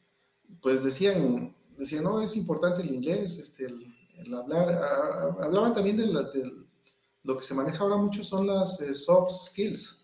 [0.61, 4.69] pues decían, decían, no, es importante el inglés, este, el, el hablar,
[5.41, 6.53] hablaban también de, la, de,
[7.25, 10.03] lo que se maneja ahora mucho son las eh, soft skills.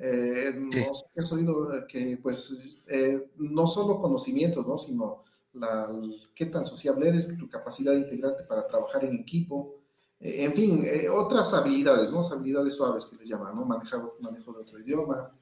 [0.00, 0.84] Eh, sí.
[0.86, 4.78] No sé si has oído que, pues, eh, no solo conocimientos, ¿no?
[4.78, 5.88] Sino la,
[6.34, 9.76] qué tan sociable eres, tu capacidad de integrarte para trabajar en equipo,
[10.20, 12.22] eh, en fin, eh, otras habilidades, ¿no?
[12.22, 13.66] Habilidades suaves que les llaman, ¿no?
[13.66, 15.32] Manejar, manejo de otro idioma,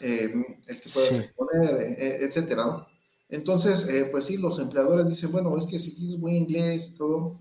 [0.00, 2.86] el que puedas exponer, etcétera, ¿no?
[3.28, 7.38] Entonces, pues sí, los empleadores dicen, bueno, es que si tienes buen inglés y todo,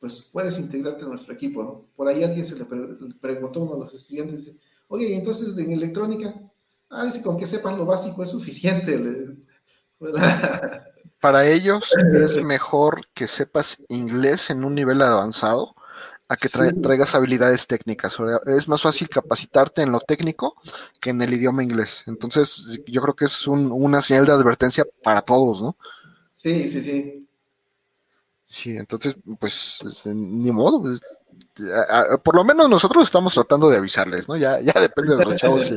[0.00, 1.86] pues puedes integrarte a nuestro equipo, ¿no?
[1.94, 5.56] Por ahí alguien se le, preguntó a uno de los estudiantes, dice, oye, y entonces
[5.56, 6.34] en electrónica,
[6.88, 9.36] ah, dice, con que sepas lo básico es suficiente.
[11.20, 11.84] Para ellos
[12.14, 15.74] es mejor que sepas inglés en un nivel avanzado
[16.30, 18.16] a que traigas habilidades técnicas.
[18.46, 20.54] Es más fácil capacitarte en lo técnico
[21.00, 22.04] que en el idioma inglés.
[22.06, 25.76] Entonces, yo creo que es una señal de advertencia para todos, ¿no?
[26.36, 27.28] Sí, sí, sí.
[28.46, 30.82] Sí, entonces, pues, ni modo.
[30.82, 31.00] Pues,
[32.22, 34.36] por lo menos nosotros estamos tratando de avisarles, ¿no?
[34.36, 35.72] Ya, ya depende de los chavos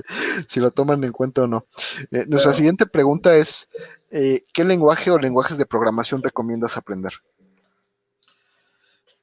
[0.47, 1.65] si, lo toman en cuenta o no.
[2.11, 3.69] Eh, nuestra siguiente pregunta es,
[4.11, 7.13] eh, ¿qué lenguaje o lenguajes de programación recomiendas aprender?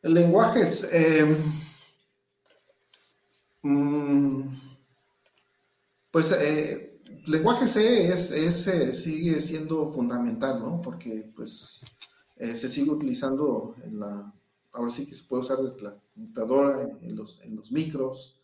[0.03, 0.88] Lenguajes.
[0.92, 1.36] Eh,
[3.62, 4.42] mm,
[6.11, 6.32] pues
[7.26, 10.80] lenguaje C es, sigue siendo fundamental, ¿no?
[10.82, 11.84] Porque pues
[12.36, 14.32] eh, se sigue utilizando en la,
[14.72, 18.40] ahora sí que se puede usar desde la computadora, en, los, en los, micros,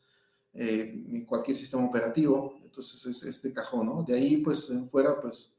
[0.55, 4.03] eh, en cualquier sistema operativo, entonces es este cajón, ¿no?
[4.03, 5.57] De ahí, pues, en fuera, pues,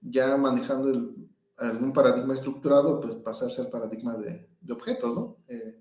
[0.00, 1.12] ya manejando
[1.58, 5.36] algún paradigma estructurado, pues pasarse al paradigma de, de objetos, ¿no?
[5.48, 5.80] Eh,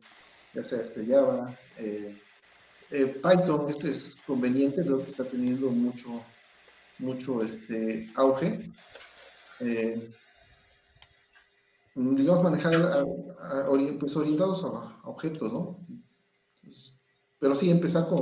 [0.54, 1.58] ya sea este Java,
[2.90, 6.24] Python, este es conveniente, creo que está teniendo mucho,
[7.00, 8.72] mucho este, auge.
[9.60, 10.14] Eh,
[11.96, 13.06] digamos, manejar
[14.00, 15.80] pues, orientados a, objetos, ¿no?
[17.40, 18.20] Pero sí, empezar con,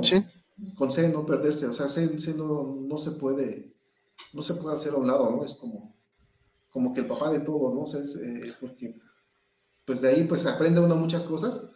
[0.76, 3.74] con C, no perderse, o sea, C, no, se puede,
[4.32, 5.44] no se puede hacer a un lado, ¿no?
[5.44, 5.96] Es como,
[6.70, 7.82] como que el papá de todo, ¿no?
[7.82, 9.00] O sea, es, eh, porque,
[9.84, 11.70] pues de ahí, pues aprende uno muchas cosas.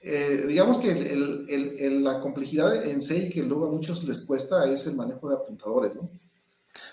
[0.00, 4.68] Eh, digamos que el, la complejidad en C y que luego a muchos les cuesta
[4.68, 6.10] es el manejo de apuntadores, ¿no?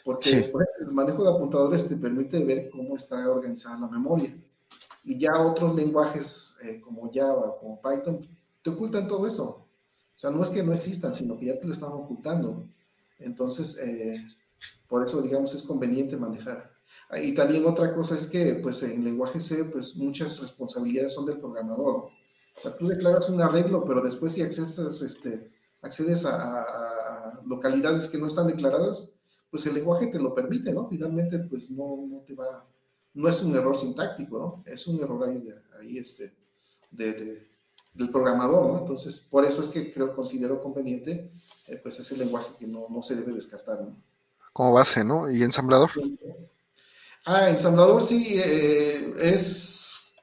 [0.04, 0.52] Porque
[0.82, 4.38] el manejo de apuntadores te permite ver cómo está organizada la memoria.
[5.04, 8.28] Y ya otros lenguajes eh, como Java, como Python,
[8.62, 9.46] te ocultan todo eso.
[9.46, 12.68] O sea, no es que no existan, sino que ya te lo están ocultando.
[13.20, 14.22] Entonces, eh,
[14.88, 16.72] por eso, digamos, es conveniente manejar.
[17.22, 21.40] Y también otra cosa es que, pues, en lenguaje C, pues, muchas responsabilidades son del
[21.40, 22.10] programador.
[22.58, 28.08] O sea, tú declaras un arreglo, pero después si accedes, este, accedes a, a localidades
[28.08, 29.16] que no están declaradas,
[29.50, 30.88] pues el lenguaje te lo permite, ¿no?
[30.88, 32.68] Finalmente, pues no, no te va,
[33.14, 34.64] no es un error sintáctico, ¿no?
[34.72, 36.34] Es un error ahí, ahí este,
[36.92, 37.48] de,
[37.94, 38.80] del programador, ¿no?
[38.80, 41.32] Entonces, por eso es que creo, considero conveniente,
[41.68, 43.96] eh, pues ese lenguaje que no, no, se debe descartar, ¿no?
[44.54, 45.30] Como base, ¿no?
[45.30, 45.92] ¿Y ensamblador?
[47.32, 50.16] Ah, ensamblador sí, eh, es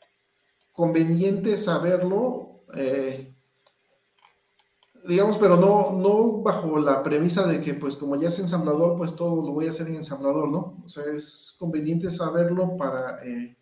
[0.72, 3.32] conveniente saberlo, eh,
[5.04, 9.14] digamos, pero no, no bajo la premisa de que, pues, como ya es ensamblador, pues
[9.14, 10.82] todo lo voy a hacer en ensamblador, ¿no?
[10.84, 13.57] O sea, es conveniente saberlo para, eh,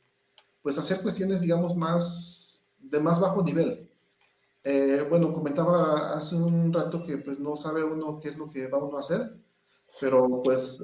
[0.63, 3.91] pues, hacer cuestiones, digamos, más, de más bajo nivel.
[5.11, 8.79] Bueno, comentaba hace un rato que, pues, no sabe uno qué es lo que va
[8.79, 9.35] uno a hacer,
[10.01, 10.81] pero, pues,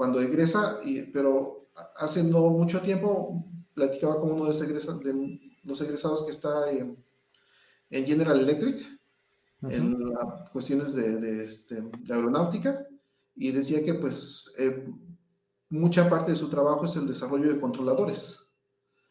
[0.00, 3.44] cuando egresa, y, pero hace no mucho tiempo,
[3.74, 6.96] platicaba con uno de los, egresados, de los egresados que está en,
[7.90, 8.78] en General Electric,
[9.60, 9.98] en
[10.54, 12.86] cuestiones de, este, de, aeronáutica
[13.34, 14.88] y decía que pues eh,
[15.68, 18.46] mucha parte de su trabajo es el desarrollo de controladores.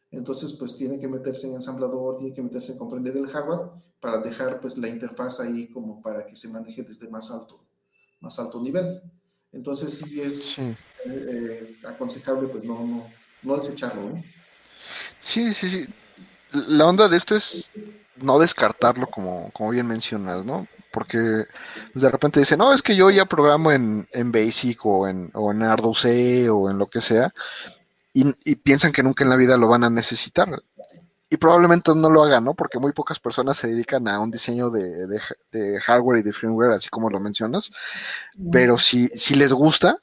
[0.09, 3.69] Entonces pues tiene que meterse en ensamblador, tiene que meterse en comprender el hardware
[3.99, 7.63] para dejar pues la interfaz ahí como para que se maneje desde más alto,
[8.21, 9.03] más alto nivel.
[9.51, 10.75] Entonces sí es eh,
[11.05, 13.11] eh, aconsejable pues no, no,
[13.43, 14.21] no desecharlo.
[15.21, 15.87] Sí, sí, sí.
[16.51, 17.71] La onda de esto es
[18.15, 20.67] no descartarlo como, como bien mencionas, ¿no?
[20.91, 25.29] Porque de repente dicen, no, es que yo ya programo en, en Basic o en,
[25.33, 27.33] o en Arduino C o en lo que sea,
[28.13, 30.61] y, piensan que nunca en la vida lo van a necesitar.
[31.29, 32.55] Y probablemente no lo hagan, ¿no?
[32.55, 35.07] Porque muy pocas personas se dedican a un diseño de,
[35.51, 37.71] de hardware y de firmware, así como lo mencionas.
[38.51, 39.99] Pero si, si les gusta,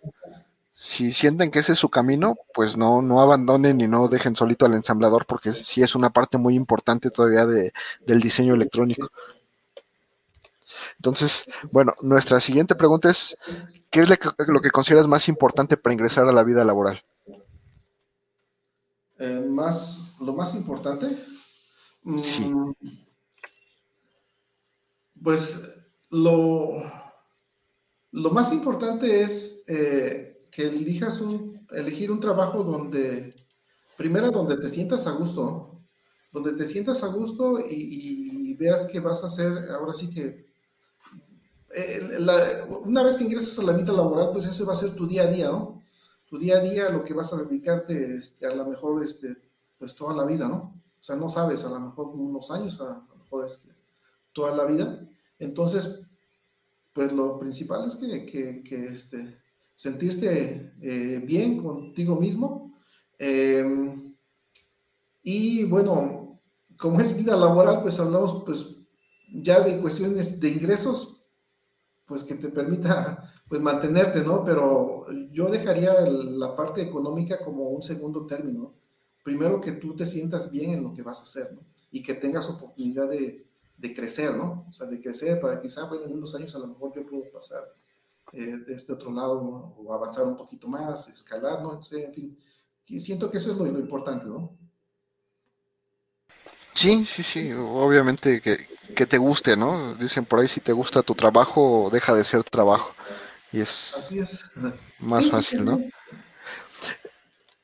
[0.87, 4.67] si sienten que ese es su camino, pues no, no abandonen y no dejen solito
[4.67, 7.73] al ensamblador, porque sí es una parte muy importante todavía de,
[8.07, 9.11] del diseño electrónico.
[10.99, 13.37] Entonces, bueno, nuestra siguiente pregunta es,
[13.91, 14.09] ¿qué es
[14.49, 17.03] lo que, consideras más importante para ingresar a la vida laboral?
[19.19, 21.19] Eh, más, lo más importante.
[22.17, 22.45] Sí.
[22.51, 22.75] Mm,
[25.23, 25.69] pues
[26.11, 26.83] lo,
[28.13, 33.35] lo más importante es eh, que elijas un, elegir un trabajo donde,
[33.97, 35.83] primero, donde te sientas a gusto,
[36.33, 40.47] donde te sientas a gusto y, veas que vas a hacer, ahora sí que,
[41.75, 42.01] eh,
[42.87, 45.25] una vez que ingresas a la vida laboral, pues ese va a ser tu día
[45.25, 45.83] a día, ¿no?
[46.27, 49.37] Tu día a día, lo que vas a dedicarte este, a lo mejor, este,
[49.79, 50.83] pues toda la vida, ¿no?
[51.01, 53.69] O sea, no sabes, a lo mejor unos años, a lo mejor este,
[54.33, 55.09] toda la vida.
[55.39, 56.07] Entonces,
[56.93, 59.39] pues lo principal es que, que, este,
[59.75, 62.73] sentirte eh, bien contigo mismo.
[63.19, 64.15] Em,
[65.23, 66.41] y bueno,
[66.79, 68.77] como es vida laboral, pues hablamos pues
[69.43, 71.27] ya de cuestiones de ingresos,
[72.07, 74.45] pues que te permita pues mantenerte, ¿no?
[74.45, 78.75] Pero yo dejaría la parte económica como un segundo término.
[79.27, 81.63] Primero que tú te sientas bien en lo que vas a hacer, ¿no?
[81.91, 83.45] Y que tengas oportunidad de,
[83.77, 84.65] de crecer, ¿no?
[84.69, 87.29] O sea, de crecer para quizá, bueno, en unos años a lo mejor yo puedo
[87.33, 87.61] pasar
[88.33, 91.73] eh, de este otro lado o avanzar un poquito más, escalar, ¿no?
[91.75, 92.39] en fin,
[92.87, 94.57] y siento que eso es lo, importante, ¿no?
[96.73, 99.97] Sí, sí, sí, obviamente que, que, te guste, ¿no?
[99.97, 102.95] Dicen por ahí, si te gusta tu trabajo, deja de ser trabajo.
[103.51, 103.93] Y es,
[105.01, 105.81] más fácil, ¿no?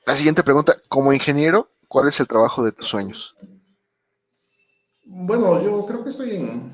[0.05, 3.37] La siguiente pregunta, como ingeniero, ¿cuál es el trabajo de tus sueños?
[5.05, 6.73] Bueno, yo creo que estoy en,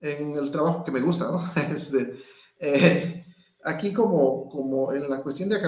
[0.00, 1.44] en el trabajo que me gusta, ¿no?
[1.72, 2.16] Este,
[2.58, 3.24] eh,
[3.62, 5.60] aquí como, como en la cuestión de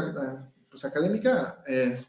[0.69, 2.05] pues, académica, eh,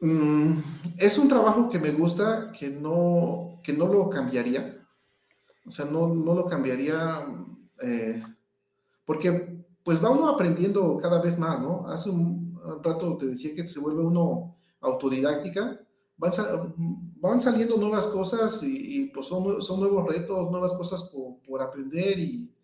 [0.00, 0.58] mm,
[0.98, 4.86] es un trabajo que me gusta, que no, que no lo cambiaría.
[5.64, 7.26] O sea, no, no lo cambiaría
[7.82, 8.22] eh,
[9.04, 9.47] porque
[9.88, 11.86] pues va uno aprendiendo cada vez más, ¿no?
[11.86, 15.80] Hace un rato te decía que se vuelve uno autodidáctica
[16.18, 22.18] van, saliendo nuevas cosas y, pues son, son, nuevos retos, nuevas cosas por, por aprender
[22.18, 22.54] y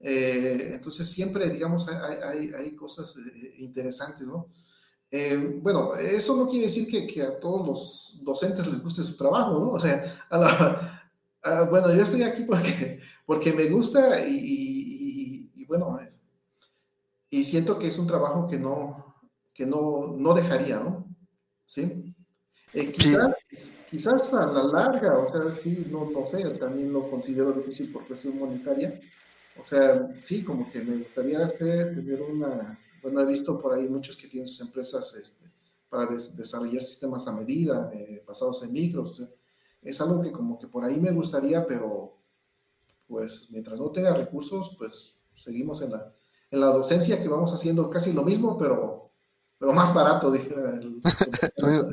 [0.00, 4.48] eh, entonces siempre, digamos, hay, hay, cosas eh, interesantes, ¿no?
[5.12, 9.16] Eh, bueno, eso no quiere decir que, que, a todos los docentes les guste su
[9.16, 9.70] trabajo, ¿no?
[9.70, 10.12] O sea,
[11.70, 16.00] bueno, yo estoy aquí porque, porque me gusta y, y, y, bueno,
[17.34, 19.16] y siento que es un trabajo que no,
[19.52, 21.04] que no, no dejaría, ¿no?
[21.64, 22.14] ¿Sí?
[22.72, 27.92] Eh, quizás, a la larga, o sea, sí, no, no sé, también lo considero difícil
[27.92, 29.00] por cuestión monetaria.
[29.60, 33.88] O sea, sí, como que me gustaría hacer, tener una, bueno, he visto por ahí
[33.88, 35.50] muchos que tienen sus empresas este,
[35.88, 39.28] para desarrollar sistemas a medida, eh, basados en micros.
[39.82, 42.16] es algo que como que por ahí me gustaría, pero
[43.08, 46.14] pues mientras no tenga recursos, pues seguimos en la,
[46.54, 49.04] en la docencia que vamos haciendo casi lo mismo, pero
[49.58, 50.54] pero más barato, dije.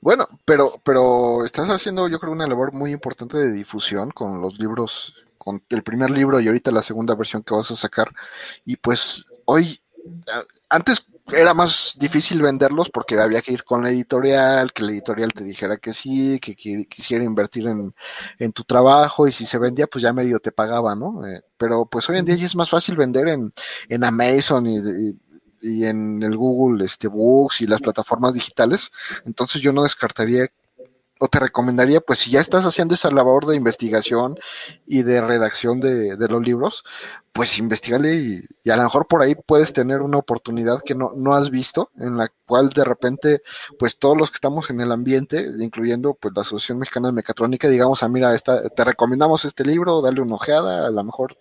[0.00, 4.58] bueno, pero, pero estás haciendo, yo creo, una labor muy importante de difusión con los
[4.58, 8.10] libros, con el primer libro y ahorita la segunda versión que vas a sacar.
[8.66, 9.80] Y pues hoy,
[10.68, 15.32] antes era más difícil venderlos porque había que ir con la editorial, que la editorial
[15.32, 17.94] te dijera que sí, que quisiera invertir en,
[18.38, 21.26] en tu trabajo y si se vendía, pues ya medio te pagaba, ¿no?
[21.26, 23.52] Eh, pero pues hoy en día ya es más fácil vender en,
[23.88, 25.16] en Amazon y,
[25.62, 28.90] y en el Google este, Books y las plataformas digitales.
[29.24, 30.48] Entonces yo no descartaría
[31.24, 34.38] o te recomendaría, pues si ya estás haciendo esa labor de investigación
[34.86, 36.84] y de redacción de, los libros,
[37.32, 41.34] pues investigale y, a lo mejor por ahí puedes tener una oportunidad que no, no
[41.34, 43.42] has visto, en la cual de repente,
[43.78, 47.68] pues todos los que estamos en el ambiente, incluyendo pues la Asociación Mexicana de Mecatrónica,
[47.68, 51.38] digamos, ah, mira, esta, te recomendamos este libro, dale una ojeada, a lo mejor,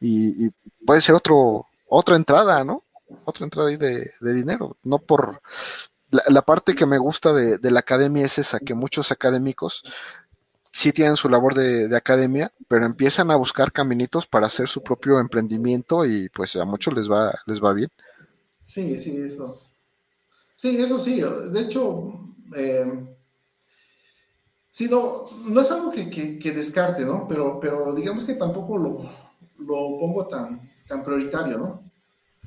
[0.00, 0.50] y,
[0.84, 2.84] puede ser otro, otra entrada, ¿no?
[3.24, 5.40] otra entrada ahí de, dinero, no por...
[6.10, 9.84] La, parte que me gusta de, la academia es esa, que muchos académicos
[10.70, 15.20] sí tienen su labor de, academia, pero empiezan a buscar caminitos para hacer su propio
[15.20, 17.90] emprendimiento y pues a muchos les va, les va bien.
[18.62, 19.60] Sí, sí, eso.
[20.54, 21.20] Sí, eso sí.
[21.20, 22.12] De hecho,
[22.54, 23.16] eh,
[24.70, 27.26] sí, no, no es algo que, que, descarte, ¿no?
[27.28, 29.10] Pero, pero digamos que tampoco lo,
[29.58, 31.82] lo pongo tan, tan prioritario, ¿no?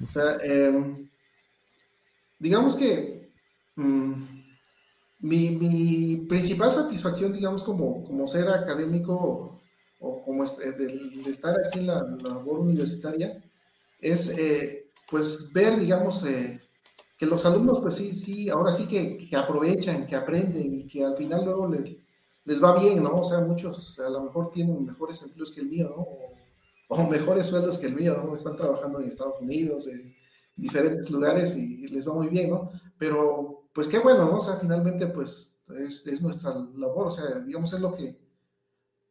[0.07, 1.09] O sea, em,
[2.39, 3.10] digamos que
[3.75, 4.13] mm,
[5.19, 9.61] mi, principal satisfacción, digamos, como, como ser académico
[9.99, 13.43] o como eh, de, estar aquí en la, labor universitaria,
[13.99, 16.59] es eh, pues ver, digamos, eh,
[17.17, 21.05] que los alumnos, pues sí, sí, ahora sí que, que, aprovechan, que aprenden y que
[21.05, 21.97] al final luego les,
[22.45, 23.15] les va bien, ¿no?
[23.15, 26.31] O sea, muchos a lo mejor tienen mejores empleos que el mío, ¿no?
[26.93, 28.35] o mejores sueldos que el mío, ¿no?
[28.35, 30.13] Están trabajando en Estados Unidos, en
[30.57, 32.69] diferentes lugares y les va muy bien, ¿no?
[32.97, 34.37] Pero, pues qué bueno, ¿no?
[34.37, 38.19] O sea, finalmente, pues es, es nuestra labor, o sea, digamos, es lo que,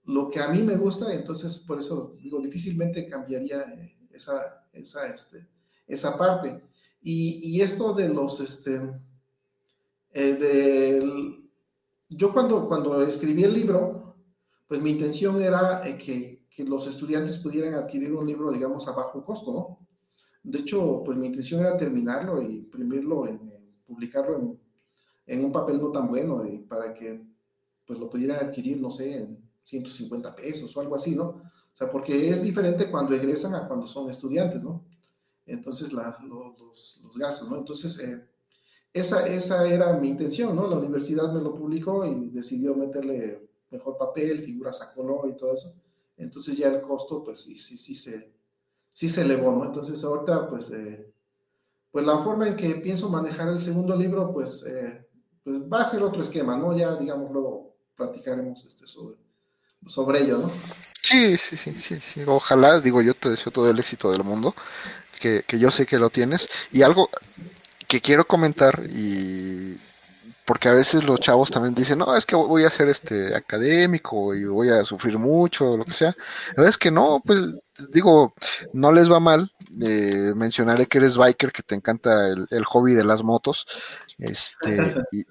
[0.04, 5.06] lo que a mí me gusta, entonces por eso digo, difícilmente cambiaría eh, esa, esa,
[5.06, 5.46] este,
[5.86, 6.62] esa parte.
[7.02, 8.78] Y, y, esto de los, este,
[10.12, 11.02] eh,
[12.08, 14.16] yo cuando, cuando escribí el libro,
[14.68, 18.92] pues mi intención era eh, que, que, los estudiantes pudieran adquirir un libro, digamos, a
[18.92, 19.86] bajo costo, ¿no?
[20.42, 23.49] De hecho, pues mi intención era terminarlo y imprimirlo, en,
[23.90, 24.60] publicarlo en,
[25.26, 27.26] en, un papel no tan bueno y para que
[27.86, 31.42] pues lo pudieran adquirir, no sé, en 150 pesos o algo así, ¿no?
[31.72, 34.84] O sea, porque es diferente cuando egresan a cuando son estudiantes, ¿no?
[35.46, 37.56] Entonces, la, los, los, gastos, ¿no?
[37.56, 38.24] Entonces, eh,
[38.92, 40.68] esa, esa era mi intención, ¿no?
[40.68, 45.54] La universidad me lo publicó y decidió meterle mejor papel, figuras a color y todo
[45.54, 45.82] eso.
[46.16, 48.32] Entonces ya el costo, pues sí, sí, sí se,
[48.92, 49.64] sí se elevó, ¿no?
[49.64, 51.12] Entonces ahorita, pues, eh,
[51.90, 55.06] pues la forma en que pienso manejar el segundo libro, pues, eh,
[55.42, 56.76] pues va a ser otro esquema, ¿no?
[56.76, 59.16] Ya, digamos, luego platicaremos este sobre,
[59.86, 60.52] sobre ello, ¿no?
[61.00, 62.22] Sí, sí, sí, sí, sí.
[62.26, 64.54] Ojalá, digo, yo te deseo todo el éxito del mundo,
[65.18, 66.48] que, que yo sé que lo tienes.
[66.70, 67.10] Y algo,
[67.90, 69.76] que quiero comentar y
[70.50, 74.34] porque a veces los chavos también dicen, no, es que voy a ser este académico
[74.34, 76.08] y voy a sufrir mucho, lo que sea.
[76.48, 77.38] La verdad es que no, pues
[77.92, 78.34] digo,
[78.72, 79.52] no les va mal.
[79.80, 83.64] Eh, mencionaré que eres biker, que te encanta el, el hobby de las motos.
[84.18, 85.24] Este, y,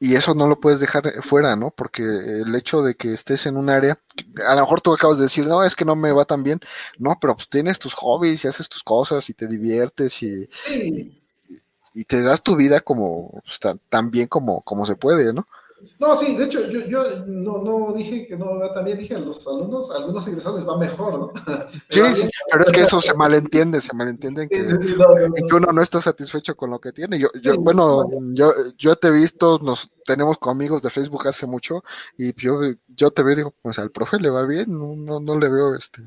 [0.00, 1.70] y, eso no lo puedes dejar fuera, ¿no?
[1.70, 4.00] Porque el hecho de que estés en un área,
[4.44, 6.58] a lo mejor tú acabas de decir, no, es que no me va tan bien.
[6.98, 11.22] No, pero pues tienes tus hobbies y haces tus cosas y te diviertes y, y
[11.98, 15.48] y te das tu vida como pues, tan bien como, como se puede, ¿no?
[15.98, 19.44] No, sí, de hecho, yo, yo no, no dije que no también, dije a los
[19.48, 21.32] alumnos, a algunos egresados les va mejor, ¿no?
[21.90, 25.08] Sí, sí, pero es que eso se malentiende, se malentiende en que, sí, sí, no,
[25.08, 27.18] no, en que, uno no está satisfecho con lo que tiene.
[27.18, 31.46] Yo, yo bueno, yo, yo te he visto, nos tenemos como amigos de Facebook hace
[31.46, 31.82] mucho,
[32.16, 35.18] y yo, yo te veo y digo, pues al profe le va bien, no, no,
[35.18, 36.00] no le veo este,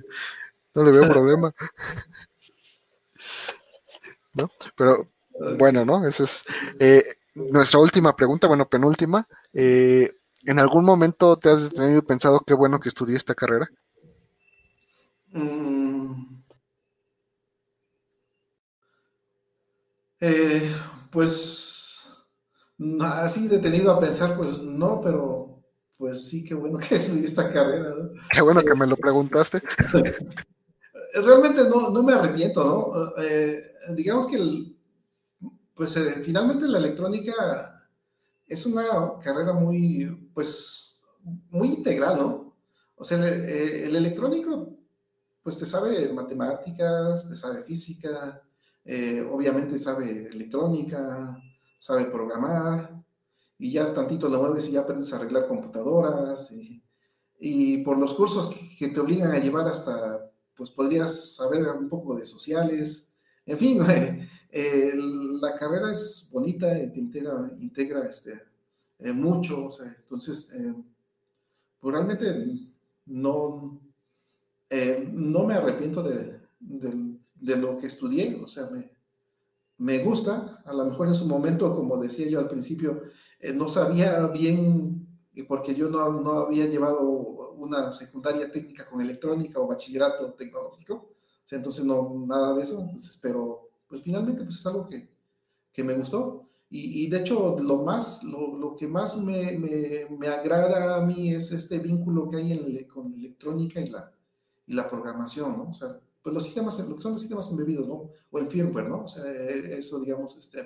[0.74, 1.54] no le veo problema.
[4.34, 4.50] ¿No?
[4.78, 5.10] Pero,
[5.58, 6.06] bueno, ¿no?
[6.08, 6.44] Esa es
[6.80, 7.04] eh,
[7.36, 9.28] nuestra última pregunta, bueno, penúltima.
[9.54, 10.10] Eh,
[10.44, 13.70] ¿En algún momento te has tenido pensado qué bueno que estudié esta carrera?
[15.32, 16.42] Mm.
[20.20, 20.76] Eh,
[21.12, 22.08] pues
[23.02, 25.64] así detenido a pensar, pues no, pero
[25.98, 27.90] pues sí, qué bueno que estudié esta carrera.
[27.90, 28.10] ¿no?
[28.32, 29.62] Qué bueno que me lo preguntaste.
[31.14, 33.94] Realmente no, no me arrepiento, ¿no?
[33.96, 34.78] Digamos que el,
[35.82, 37.90] pues eh, finalmente la electrónica
[38.46, 41.08] es una carrera muy, pues,
[41.50, 42.56] muy integral, ¿no?
[42.98, 44.78] O sea, el, eh, el electrónico,
[45.42, 48.44] pues te sabe matemáticas, te sabe física,
[48.86, 51.36] eh, obviamente sabe electrónica,
[51.80, 53.04] sabe programar,
[53.58, 56.52] y ya tantito lo mueves y ya aprendes a arreglar computadoras,
[57.40, 61.90] y, por los cursos que, que, te obligan a llevar hasta, pues podrías saber un
[61.90, 63.12] poco de sociales,
[63.48, 63.80] en fin,
[64.52, 64.94] Eh,
[65.42, 68.42] la carrera es bonita, te integra, integra este,
[69.00, 70.76] eh, mucho, o sea, entonces, eh,
[71.80, 72.70] pues realmente
[73.06, 73.80] no,
[74.70, 78.92] eh, no me arrepiento de, de, de, lo que estudié, o sea, me,
[79.80, 83.04] me gusta, a lo mejor en su momento, como decía yo al principio,
[83.40, 85.08] eh, no sabía bien,
[85.48, 87.02] porque yo no, no había llevado
[87.56, 92.80] una secundaria técnica con electrónica o bachillerato tecnológico, o sea, entonces no, nada de eso,
[92.82, 95.14] entonces, pero pues finalmente pues es algo que,
[95.74, 96.48] que me gustó.
[96.70, 101.06] Y, y, de hecho, lo, más, lo, lo que más me, me, me, agrada a
[101.06, 104.10] mí es este vínculo que hay en, con electrónica y la,
[104.66, 105.70] y la programación, ¿no?
[105.70, 108.10] O sea, pues los sistemas, lo que son los sistemas embebidos, ¿no?
[108.32, 109.04] O el firmware, ¿no?
[109.04, 110.66] O sea, eso, digamos, este,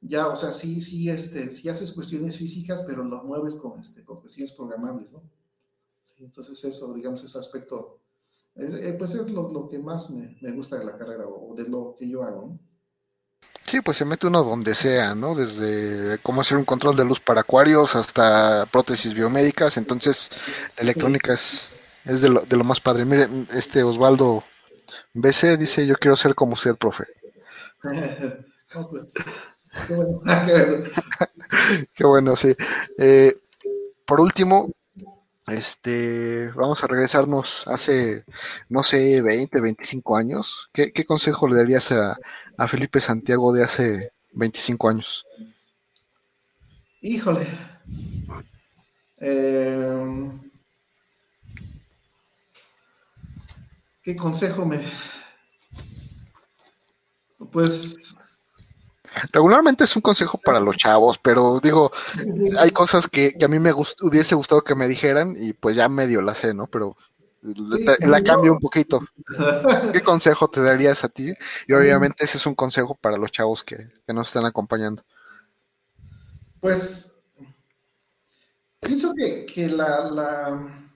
[0.00, 4.04] ya, o sea, sí, sí, este, sí haces cuestiones físicas, pero lo mueves con, este,
[4.04, 5.24] con cuestiones programables, ¿no?
[6.20, 7.98] Entonces eso, digamos, ese aspecto
[8.56, 11.54] es, eh, pues es lo, lo que más me, me, gusta de la carrera o
[11.54, 12.46] de lo que yo hago.
[12.46, 12.58] ¿no?
[13.66, 15.34] Sí, pues se mete uno donde sea, ¿no?
[15.34, 19.76] Desde cómo hacer un control de luz para acuarios hasta prótesis biomédicas.
[19.76, 20.30] Entonces,
[20.76, 21.68] la electrónica es,
[22.04, 23.04] es de, lo, de lo más padre.
[23.04, 24.44] Mire, este Osvaldo
[25.14, 27.06] BC dice: Yo quiero ser como usted, profe.
[28.74, 29.12] no, pues,
[29.88, 30.22] qué, bueno.
[31.94, 32.54] qué bueno, sí.
[32.98, 33.36] Eh,
[34.06, 34.70] por último,
[35.46, 38.24] este, vamos a regresarnos hace,
[38.68, 40.70] no sé, 20, 25 años.
[40.72, 42.18] ¿Qué, consejo le darías a,
[42.58, 45.26] a, Felipe Santiago de hace 25 años?
[47.00, 47.46] Híjole.
[49.18, 50.30] Eh,
[54.02, 54.84] ¿Qué consejo me...
[57.52, 58.15] Pues
[59.32, 61.90] Regularmente es un consejo para los chavos, pero digo,
[62.58, 65.74] hay cosas que, que a mí me gust hubiese gustado que me dijeran y pues
[65.74, 66.66] ya medio la sé, ¿no?
[66.66, 66.96] Pero
[67.42, 69.00] sí, la, cambio un poquito.
[69.92, 71.32] ¿Qué consejo te darías a ti?
[71.66, 75.02] Y obviamente ese es un consejo para los chavos que, que nos están acompañando.
[76.60, 77.14] Pues
[78.80, 80.86] pienso que, que la, la,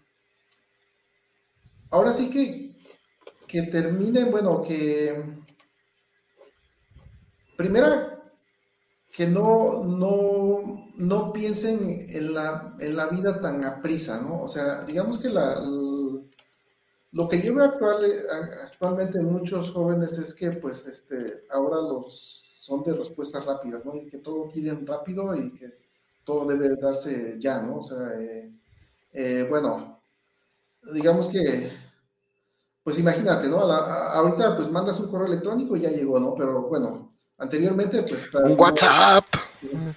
[1.90, 2.76] ahora sí que,
[3.46, 5.39] que terminen, bueno, que
[7.60, 8.22] primera,
[9.12, 14.42] que no, no, no piensen en la, en la vida tan a prisa, ¿no?
[14.42, 15.60] O sea, digamos que la,
[17.12, 18.00] lo que yo veo actual,
[18.64, 23.94] actualmente en muchos jóvenes es que, pues, este, ahora los son de respuestas rápidas, ¿no?
[23.96, 25.74] Y que todo quieren rápido y que
[26.24, 27.78] todo debe darse ya, ¿no?
[27.78, 28.52] O sea, eh,
[29.12, 30.00] eh, bueno,
[30.94, 31.72] digamos que,
[32.82, 33.60] pues imagínate, ¿no?
[33.60, 36.34] ahorita pues mandas un correo electrónico y ya llegó, ¿no?
[36.34, 37.09] Pero bueno,
[37.40, 38.32] anteriormente pues...
[38.32, 39.24] Un WhatsApp.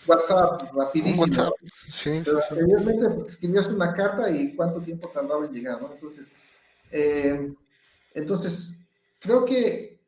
[0.07, 1.23] WhatsApp, rapidísimo.
[1.23, 1.53] WhatsApp.
[1.73, 5.91] Sí, Pero anteriormente pues, escribías una carta y cuánto tiempo tardaba en llegar, ¿no?
[5.93, 6.27] Entonces,
[6.91, 7.53] eh,
[8.13, 8.87] entonces,
[9.19, 9.99] creo que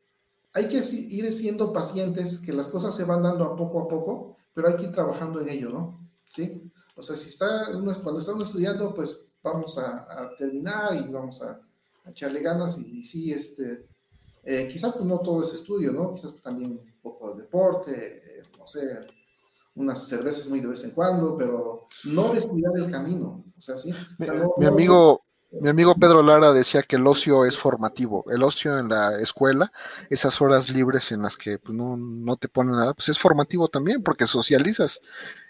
[0.53, 4.37] hay que ir siendo pacientes, que las cosas se van dando a poco a poco,
[4.53, 6.09] pero hay que ir trabajando en ello, ¿no?
[6.29, 6.71] ¿Sí?
[6.95, 7.65] O sea, si está
[8.03, 11.61] cuando está uno estudiando, pues vamos a, terminar y vamos a,
[12.07, 13.85] echarle ganas y, sí, este,
[14.45, 16.13] eh, quizás pues no todo es estudio, ¿no?
[16.13, 18.79] Quizás pues, también un poco de deporte, eh, no sé,
[19.75, 23.93] unas cervezas muy de vez en cuando, pero no descuidar el camino, o sea, sí.
[24.57, 25.25] mi amigo,
[25.61, 28.25] mi amigo Pedro Lara decía que el ocio es formativo.
[28.29, 29.71] El ocio en la escuela,
[30.09, 34.03] esas horas libres en las que pues, no, te ponen nada, pues es formativo también,
[34.03, 34.99] porque socializas.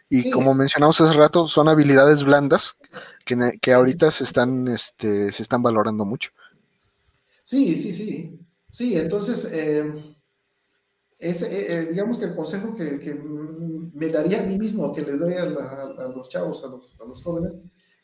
[0.07, 2.77] Y como mencionamos hace rato, son habilidades blandas
[3.25, 6.29] que, que ahorita se están, este, se están valorando mucho.
[7.43, 8.39] Sí, sí, sí.
[8.75, 10.17] Sí, entonces, eh,
[11.17, 13.15] ese, eh, eh, digamos que el consejo que,
[13.93, 17.23] me daría a mí mismo, que le doy a, los chavos, a los, a los
[17.23, 17.57] jóvenes,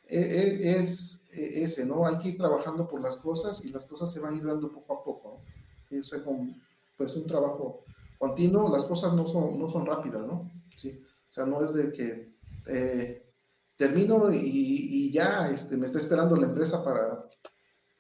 [0.06, 2.08] es e, ese, ¿no?
[2.08, 4.72] Hay que ir trabajando por las cosas y las cosas se van a ir dando
[4.72, 5.44] poco a poco,
[5.90, 6.00] ¿no?
[6.00, 6.56] O sea, con
[6.98, 7.84] pues un trabajo
[8.18, 10.50] continuo, las cosas no son, no son rápidas, ¿no?
[10.78, 12.34] Sí, o sea, no es de que
[12.68, 13.30] eh,
[13.76, 17.26] termino y, ya este, me está esperando la empresa para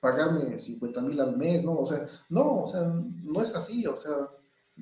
[0.01, 1.77] pagarme 50 mil al mes, ¿no?
[1.79, 2.81] O sea, no, o sea,
[3.23, 4.29] no es así, o sea,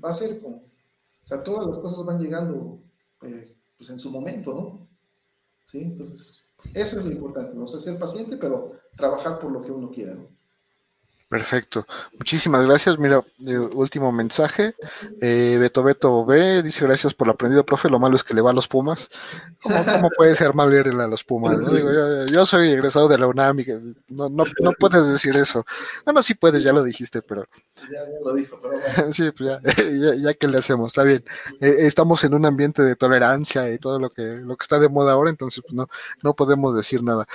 [0.03, 2.79] va a ser como, o sea, todas las cosas van llegando
[3.21, 4.87] eh, pues en su momento, ¿no?
[5.63, 9.71] Sí, entonces eso es lo importante, no sé ser paciente, pero trabajar por lo que
[9.71, 10.15] uno quiera.
[10.15, 10.38] ¿no?
[11.29, 11.85] Perfecto.
[12.17, 12.97] Muchísimas gracias.
[12.97, 14.73] Mira, eh, último mensaje.
[15.21, 17.87] Eh, Beto Beto B dice gracias por lo aprendido, profe.
[17.87, 19.11] Lo malo es que le va a los Pumas.
[19.61, 21.59] ¿Cómo, puede ser malo irle a los Pumas?
[22.31, 23.65] yo, soy egresado de la UNAM y
[24.07, 25.63] no, no, no, puedes decir eso.
[26.03, 27.45] No, no, sí puedes, ya lo dijiste, pero...
[27.91, 29.61] Ya, lo dijo, pero Sí, pues ya,
[30.17, 31.23] ya, que le hacemos, está bien.
[31.61, 34.89] Eh, estamos en un ambiente de tolerancia y todo lo que, lo que está de
[34.89, 35.87] moda ahora, entonces pues, no,
[36.23, 37.27] no podemos decir nada.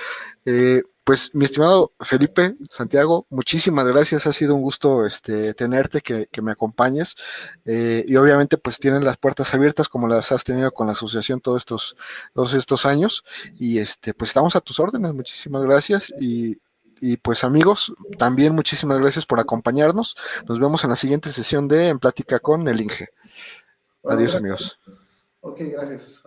[0.43, 4.25] Eh, pues, mi estimado Felipe, Santiago, muchísimas gracias.
[4.25, 7.15] Ha sido un gusto este, tenerte, que, me acompañes.
[7.63, 11.41] Eh, y obviamente, pues tienen las puertas abiertas como las has tenido con la asociación
[11.41, 11.95] todos estos,
[12.33, 13.23] todos estos años.
[13.59, 15.13] Y este, pues estamos a tus órdenes.
[15.13, 16.11] Muchísimas gracias.
[16.19, 16.57] Y,
[16.99, 20.17] y pues amigos, también muchísimas gracias por acompañarnos.
[20.47, 23.09] Nos vemos en la siguiente sesión de En Plática con el Inge.
[24.03, 24.79] Adiós, amigos.
[25.41, 26.23] Ok, gracias.